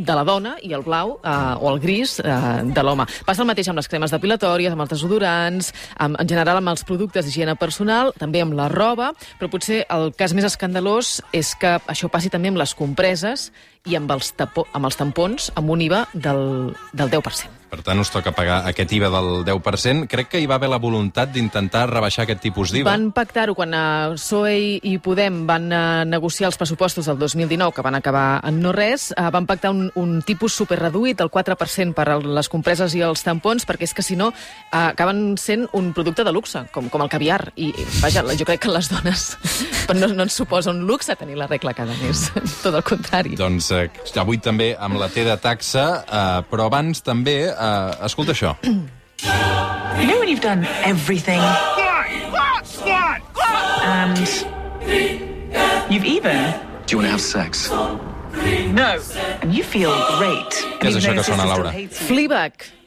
de 0.00 0.16
la 0.16 0.24
dona 0.24 0.56
i 0.64 0.72
el 0.76 0.84
blau 0.86 1.18
eh, 1.20 1.34
o 1.60 1.70
el 1.72 1.80
gris 1.82 2.16
eh, 2.24 2.38
de 2.64 2.84
l'home. 2.84 3.06
Passa 3.26 3.44
el 3.44 3.50
mateix 3.50 3.68
amb 3.70 3.80
les 3.80 3.90
cremes 3.90 4.14
depilatòries, 4.14 4.72
amb 4.72 4.86
els 4.86 4.94
desodorants, 4.94 5.70
amb, 6.00 6.18
en 6.20 6.30
general 6.30 6.60
amb 6.60 6.72
els 6.72 6.84
productes 6.88 7.28
d'higiene 7.28 7.56
personal, 7.60 8.14
també 8.18 8.42
amb 8.44 8.56
la 8.58 8.70
roba, 8.72 9.12
però 9.38 9.50
potser 9.52 9.84
el 9.92 10.10
cas 10.16 10.34
més 10.36 10.48
escandalós 10.48 11.18
és 11.36 11.54
que 11.60 11.76
això 11.90 12.10
passi 12.12 12.32
també 12.32 12.52
amb 12.52 12.60
les 12.60 12.74
compreses 12.74 13.50
i 13.88 13.96
amb 13.96 14.10
els, 14.16 14.34
tapo, 14.36 14.66
amb 14.72 14.88
els 14.88 15.00
tampons 15.00 15.52
amb 15.56 15.72
un 15.72 15.88
IVA 15.88 16.06
del, 16.14 16.76
del 16.96 17.18
10%. 17.20 17.59
Per 17.70 17.80
tant, 17.86 18.00
us 18.02 18.10
toca 18.10 18.32
pagar 18.34 18.64
aquest 18.66 18.90
IVA 18.96 19.10
del 19.14 19.28
10%. 19.46 20.08
Crec 20.10 20.30
que 20.32 20.40
hi 20.42 20.48
va 20.50 20.56
haver 20.58 20.70
la 20.72 20.80
voluntat 20.82 21.30
d'intentar 21.30 21.84
rebaixar 21.90 22.24
aquest 22.24 22.42
tipus 22.42 22.72
d'IVA. 22.74 22.90
Van 22.90 23.10
pactar-ho 23.14 23.54
quan 23.54 23.74
uh, 23.76 24.16
PSOE 24.16 24.80
i 24.90 24.96
Podem 24.98 25.44
van 25.46 25.68
uh, 25.70 26.02
negociar 26.08 26.50
els 26.50 26.58
pressupostos 26.58 27.06
del 27.06 27.18
2019, 27.20 27.72
que 27.76 27.84
van 27.86 27.94
acabar 27.94 28.40
en 28.46 28.58
no 28.62 28.74
res, 28.74 29.10
uh, 29.14 29.28
van 29.30 29.46
pactar 29.46 29.70
un, 29.70 29.86
un 29.94 30.18
tipus 30.26 30.56
superreduït, 30.58 31.22
el 31.22 31.30
4% 31.30 31.94
per 31.94 32.08
a 32.10 32.18
les 32.18 32.50
compreses 32.50 32.96
i 32.98 33.04
els 33.06 33.22
tampons, 33.26 33.66
perquè 33.68 33.86
és 33.86 33.94
que 33.94 34.04
si 34.04 34.18
no 34.18 34.32
uh, 34.32 34.90
acaben 34.90 35.36
sent 35.38 35.68
un 35.78 35.92
producte 35.94 36.26
de 36.26 36.34
luxe, 36.34 36.64
com, 36.74 36.90
com 36.90 37.06
el 37.06 37.12
caviar. 37.12 37.52
I, 37.54 37.70
vaja, 38.00 38.24
jo 38.34 38.48
crec 38.48 38.64
que 38.66 38.74
les 38.74 38.90
dones 38.90 39.28
no, 39.94 40.10
no 40.10 40.26
ens 40.26 40.36
suposa 40.36 40.74
un 40.74 40.82
luxe 40.88 41.14
tenir 41.16 41.38
la 41.38 41.46
regla 41.46 41.74
cada 41.74 41.94
mes. 42.02 42.26
Tot 42.64 42.74
el 42.74 42.84
contrari. 42.86 43.36
Doncs 43.38 43.70
eh, 43.76 43.86
avui 44.20 44.42
també 44.42 44.72
amb 44.74 44.98
la 45.00 45.10
T 45.12 45.24
de 45.26 45.36
taxa, 45.40 45.86
eh, 46.02 46.42
però 46.50 46.66
abans 46.66 47.02
també, 47.06 47.38
eh, 47.60 48.04
escolta 48.06 48.32
això. 48.32 48.56
You 50.00 50.06
know 50.06 50.18
when 50.18 50.28
you've 50.28 50.40
done 50.40 50.64
everything 50.84 51.40
and 53.84 54.18
you've 55.90 56.04
even 56.04 56.54
Do 56.86 56.96
you 56.96 56.98
want 56.98 57.06
to 57.06 57.10
have 57.10 57.20
sex? 57.20 57.70
no, 57.70 58.98
and 59.42 59.52
you 59.52 59.62
feel 59.62 59.92
great. 60.18 60.52
Què 60.80 60.88
és 60.88 60.96
això 60.96 61.14
que 61.14 61.24
sona, 61.26 61.44
Laura? 61.44 61.72
Fleabag. 62.06 62.79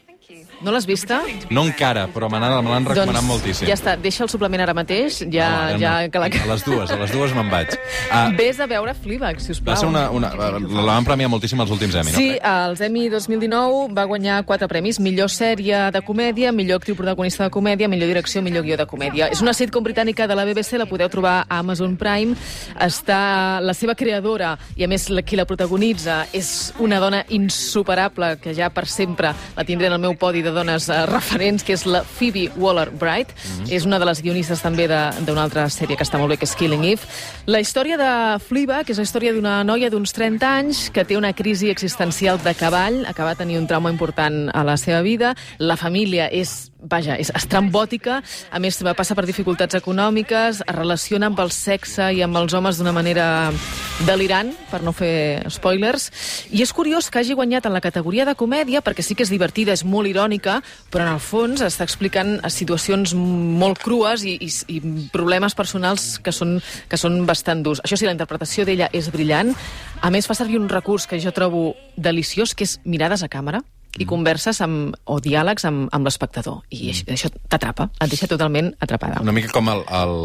No 0.63 0.71
l'has 0.71 0.85
vista? 0.87 1.21
No 1.51 1.65
encara, 1.67 2.07
però 2.13 2.29
me 2.31 2.39
l'han 2.39 2.63
l'han 2.65 2.85
recomanat 2.87 3.23
moltíssim. 3.27 3.67
ja 3.67 3.75
està, 3.75 3.97
deixa 3.99 4.23
el 4.23 4.29
suplement 4.31 4.61
ara 4.63 4.73
mateix, 4.73 5.19
ja, 5.31 5.49
No, 5.73 5.79
ja 5.79 5.91
no. 6.05 6.11
que 6.11 6.19
la... 6.19 6.25
A 6.43 6.47
les 6.53 6.63
dues, 6.65 6.89
a 6.91 6.95
les 6.99 7.11
dues 7.11 7.33
me'n 7.35 7.49
vaig. 7.51 7.73
Uh, 8.13 8.29
Vés 8.37 8.59
a 8.61 8.67
veure 8.69 8.93
Fleabag, 8.93 9.39
si 9.41 9.51
us 9.55 9.59
plau. 9.59 9.73
va 9.73 9.79
ser 9.79 9.87
una, 9.89 10.03
una, 10.13 10.29
la 10.35 10.83
van 10.85 11.05
premiar 11.07 11.29
moltíssim 11.31 11.59
els 11.63 11.71
últims 11.73 11.95
Emmy, 11.97 12.11
Sí, 12.13 12.27
no? 12.27 12.33
crec? 12.35 12.43
els 12.69 12.81
Emmy 12.85 13.07
2019 13.09 13.87
va 13.97 14.03
guanyar 14.05 14.43
quatre 14.45 14.67
premis. 14.69 14.99
Millor 15.01 15.31
sèrie 15.33 15.79
de 15.91 16.01
comèdia, 16.05 16.51
millor 16.53 16.77
actriu 16.77 16.95
protagonista 16.95 17.47
de 17.47 17.49
comèdia, 17.49 17.87
millor 17.89 18.07
direcció, 18.11 18.43
millor 18.45 18.61
guió 18.67 18.77
de 18.77 18.85
comèdia. 18.85 19.31
És 19.33 19.41
una 19.41 19.53
sitcom 19.57 19.83
britànica 19.83 20.27
de 20.29 20.35
la 20.37 20.45
BBC, 20.45 20.77
la 20.77 20.85
podeu 20.85 21.09
trobar 21.09 21.39
a 21.47 21.57
Amazon 21.63 21.95
Prime. 21.97 22.35
Està 22.77 23.59
la 23.65 23.73
seva 23.73 23.95
creadora, 23.97 24.53
i 24.77 24.85
a 24.85 24.87
més 24.91 25.09
la, 25.09 25.23
qui 25.25 25.35
la 25.39 25.45
protagonitza, 25.49 26.27
és 26.37 26.71
una 26.83 26.99
dona 27.01 27.23
insuperable, 27.33 28.35
que 28.43 28.53
ja 28.53 28.69
per 28.69 28.85
sempre 28.85 29.33
la 29.57 29.65
tindré 29.65 29.87
en 29.89 29.97
el 29.97 30.03
meu 30.05 30.13
podi 30.19 30.43
de 30.45 30.52
dones 30.53 30.87
eh, 30.89 31.05
referents, 31.05 31.63
que 31.63 31.73
és 31.73 31.85
la 31.85 32.03
Phoebe 32.03 32.49
Waller-Bright. 32.55 33.29
Mm 33.33 33.63
-hmm. 33.65 33.71
És 33.71 33.85
una 33.85 33.99
de 33.99 34.05
les 34.05 34.21
guionistes 34.21 34.61
també 34.61 34.87
de- 34.87 35.11
d'una 35.25 35.43
altra 35.43 35.65
sèrie 35.69 35.95
que 35.97 36.03
està 36.03 36.17
molt 36.17 36.29
bé, 36.29 36.37
que 36.37 36.45
és 36.45 36.55
Killing 36.55 36.83
Eve. 36.83 37.01
La 37.45 37.59
història 37.59 37.97
de 37.97 38.39
Fleabag 38.39 38.89
és 38.89 38.97
la 38.97 39.03
història 39.03 39.33
d'una 39.33 39.63
noia 39.63 39.89
d'uns 39.89 40.11
30 40.13 40.57
anys 40.57 40.89
que 40.89 41.03
té 41.05 41.17
una 41.17 41.33
crisi 41.33 41.69
existencial 41.69 42.37
de 42.43 42.53
cavall, 42.55 43.05
acaba 43.05 43.29
de 43.31 43.35
tenir 43.35 43.57
un 43.57 43.67
trauma 43.67 43.89
important 43.89 44.49
a 44.53 44.63
la 44.63 44.77
seva 44.77 45.01
vida, 45.01 45.35
la 45.57 45.75
família 45.77 46.27
és 46.31 46.71
vaja, 46.83 47.15
és 47.19 47.31
estrambòtica, 47.35 48.19
a 48.51 48.59
més 48.59 48.79
va 48.83 48.93
passar 48.97 49.15
per 49.17 49.25
dificultats 49.27 49.77
econòmiques, 49.79 50.61
es 50.61 50.75
relaciona 50.75 51.29
amb 51.31 51.39
el 51.39 51.51
sexe 51.55 52.09
i 52.13 52.21
amb 52.25 52.37
els 52.37 52.53
homes 52.53 52.77
d'una 52.77 52.93
manera 52.95 53.25
delirant, 54.07 54.51
per 54.71 54.81
no 54.83 54.91
fer 54.95 55.43
spoilers, 55.53 56.09
i 56.51 56.63
és 56.65 56.73
curiós 56.75 57.09
que 57.09 57.21
hagi 57.21 57.37
guanyat 57.37 57.67
en 57.69 57.75
la 57.75 57.83
categoria 57.83 58.25
de 58.27 58.35
comèdia, 58.35 58.83
perquè 58.83 59.05
sí 59.05 59.15
que 59.15 59.23
és 59.23 59.31
divertida, 59.31 59.73
és 59.73 59.85
molt 59.85 60.09
irònica, 60.09 60.59
però 60.91 61.07
en 61.07 61.13
el 61.13 61.21
fons 61.23 61.63
està 61.63 61.87
explicant 61.87 62.35
situacions 62.51 63.13
molt 63.15 63.81
crues 63.83 64.25
i, 64.27 64.35
i, 64.41 64.49
i 64.75 64.79
problemes 65.13 65.55
personals 65.55 66.17
que 66.23 66.33
són, 66.35 66.57
que 66.89 66.99
són 66.99 67.23
bastant 67.29 67.63
durs. 67.63 67.83
Això 67.83 67.99
sí, 67.99 68.09
la 68.09 68.15
interpretació 68.15 68.67
d'ella 68.67 68.89
és 68.93 69.09
brillant. 69.13 69.53
A 70.03 70.11
més, 70.11 70.27
fa 70.27 70.35
servir 70.35 70.59
un 70.59 70.67
recurs 70.71 71.07
que 71.07 71.21
jo 71.21 71.31
trobo 71.31 71.71
deliciós, 71.95 72.55
que 72.57 72.67
és 72.67 72.79
mirades 72.83 73.23
a 73.23 73.31
càmera 73.31 73.63
i 73.99 74.05
converses 74.09 74.59
amb, 74.65 74.95
o 75.05 75.19
diàlegs 75.21 75.65
amb, 75.69 75.87
amb 75.93 76.07
l'espectador. 76.07 76.61
I 76.73 76.89
això, 76.93 77.05
això 77.13 77.29
t'atrapa, 77.51 77.89
et 78.01 78.09
deixa 78.09 78.27
totalment 78.31 78.71
atrapada. 78.81 79.21
Una 79.21 79.35
mica 79.35 79.51
com 79.53 79.69
el, 79.69 79.83
el, 79.99 80.15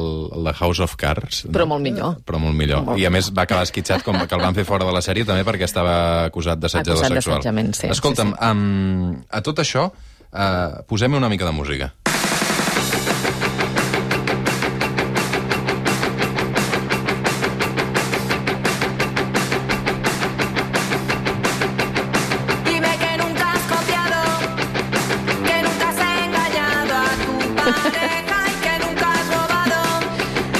The 0.46 0.54
House 0.58 0.82
of 0.84 0.96
Cards. 1.00 1.44
no? 1.46 1.52
Però 1.56 1.66
molt 1.68 1.84
millor. 1.84 2.16
Però 2.24 2.40
molt 2.40 2.56
millor. 2.56 2.84
Molt 2.86 3.00
I 3.00 3.06
a 3.08 3.12
més 3.12 3.30
va 3.34 3.44
acabar 3.44 3.66
esquitxat 3.68 4.04
com 4.06 4.16
que 4.24 4.34
el 4.38 4.44
van 4.44 4.56
fer 4.56 4.64
fora 4.68 4.88
de 4.88 4.94
la 4.94 5.04
sèrie 5.04 5.28
també 5.28 5.44
perquè 5.48 5.68
estava 5.68 5.96
acusat 6.26 6.58
d'assetjador 6.62 7.02
Acusat 7.04 7.18
sexual. 7.20 7.36
d'assetjament, 7.38 7.74
sí, 7.76 7.92
Escolta'm, 7.92 8.32
sí, 8.32 8.38
sí. 8.40 8.50
Um, 8.50 9.24
a 9.28 9.42
tot 9.44 9.60
això, 9.64 9.88
uh, 9.92 10.84
posem 10.88 11.14
una 11.20 11.28
mica 11.28 11.44
de 11.44 11.52
música. 11.52 11.92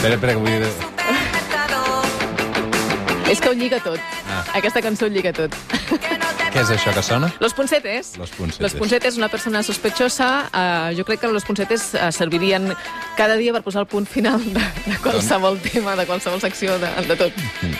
Espera, 0.08 0.32
espera, 0.32 0.32
que 0.32 0.40
vull... 0.40 0.88
És 3.28 3.42
que 3.44 3.50
ho 3.50 3.52
lliga 3.52 3.76
tot. 3.84 4.00
Ah. 4.32 4.40
Aquesta 4.56 4.80
cançó 4.80 5.04
ho 5.04 5.10
lliga 5.12 5.34
tot. 5.36 5.52
Què 6.48 6.62
és 6.62 6.70
això 6.72 6.94
que 6.96 7.02
sona? 7.04 7.28
Los 7.44 7.52
Punsetes. 7.52 8.14
Los 8.16 8.32
Punsetes. 8.32 9.04
Los 9.04 9.18
una 9.20 9.28
persona 9.28 9.60
sospechosa. 9.62 10.48
Uh, 10.48 10.96
jo 10.96 11.04
crec 11.04 11.20
que 11.20 11.28
los 11.28 11.44
Punsetes 11.44 11.90
uh, 11.92 12.08
servirien 12.08 12.72
cada 13.18 13.36
dia 13.36 13.52
per 13.52 13.60
posar 13.66 13.84
el 13.84 13.90
punt 13.90 14.08
final 14.08 14.40
de, 14.40 14.64
de 14.86 14.96
qualsevol 15.04 15.60
tema, 15.60 15.92
de 16.00 16.08
qualsevol 16.08 16.40
secció, 16.40 16.78
de, 16.80 16.88
de 17.04 17.16
tot. 17.20 17.32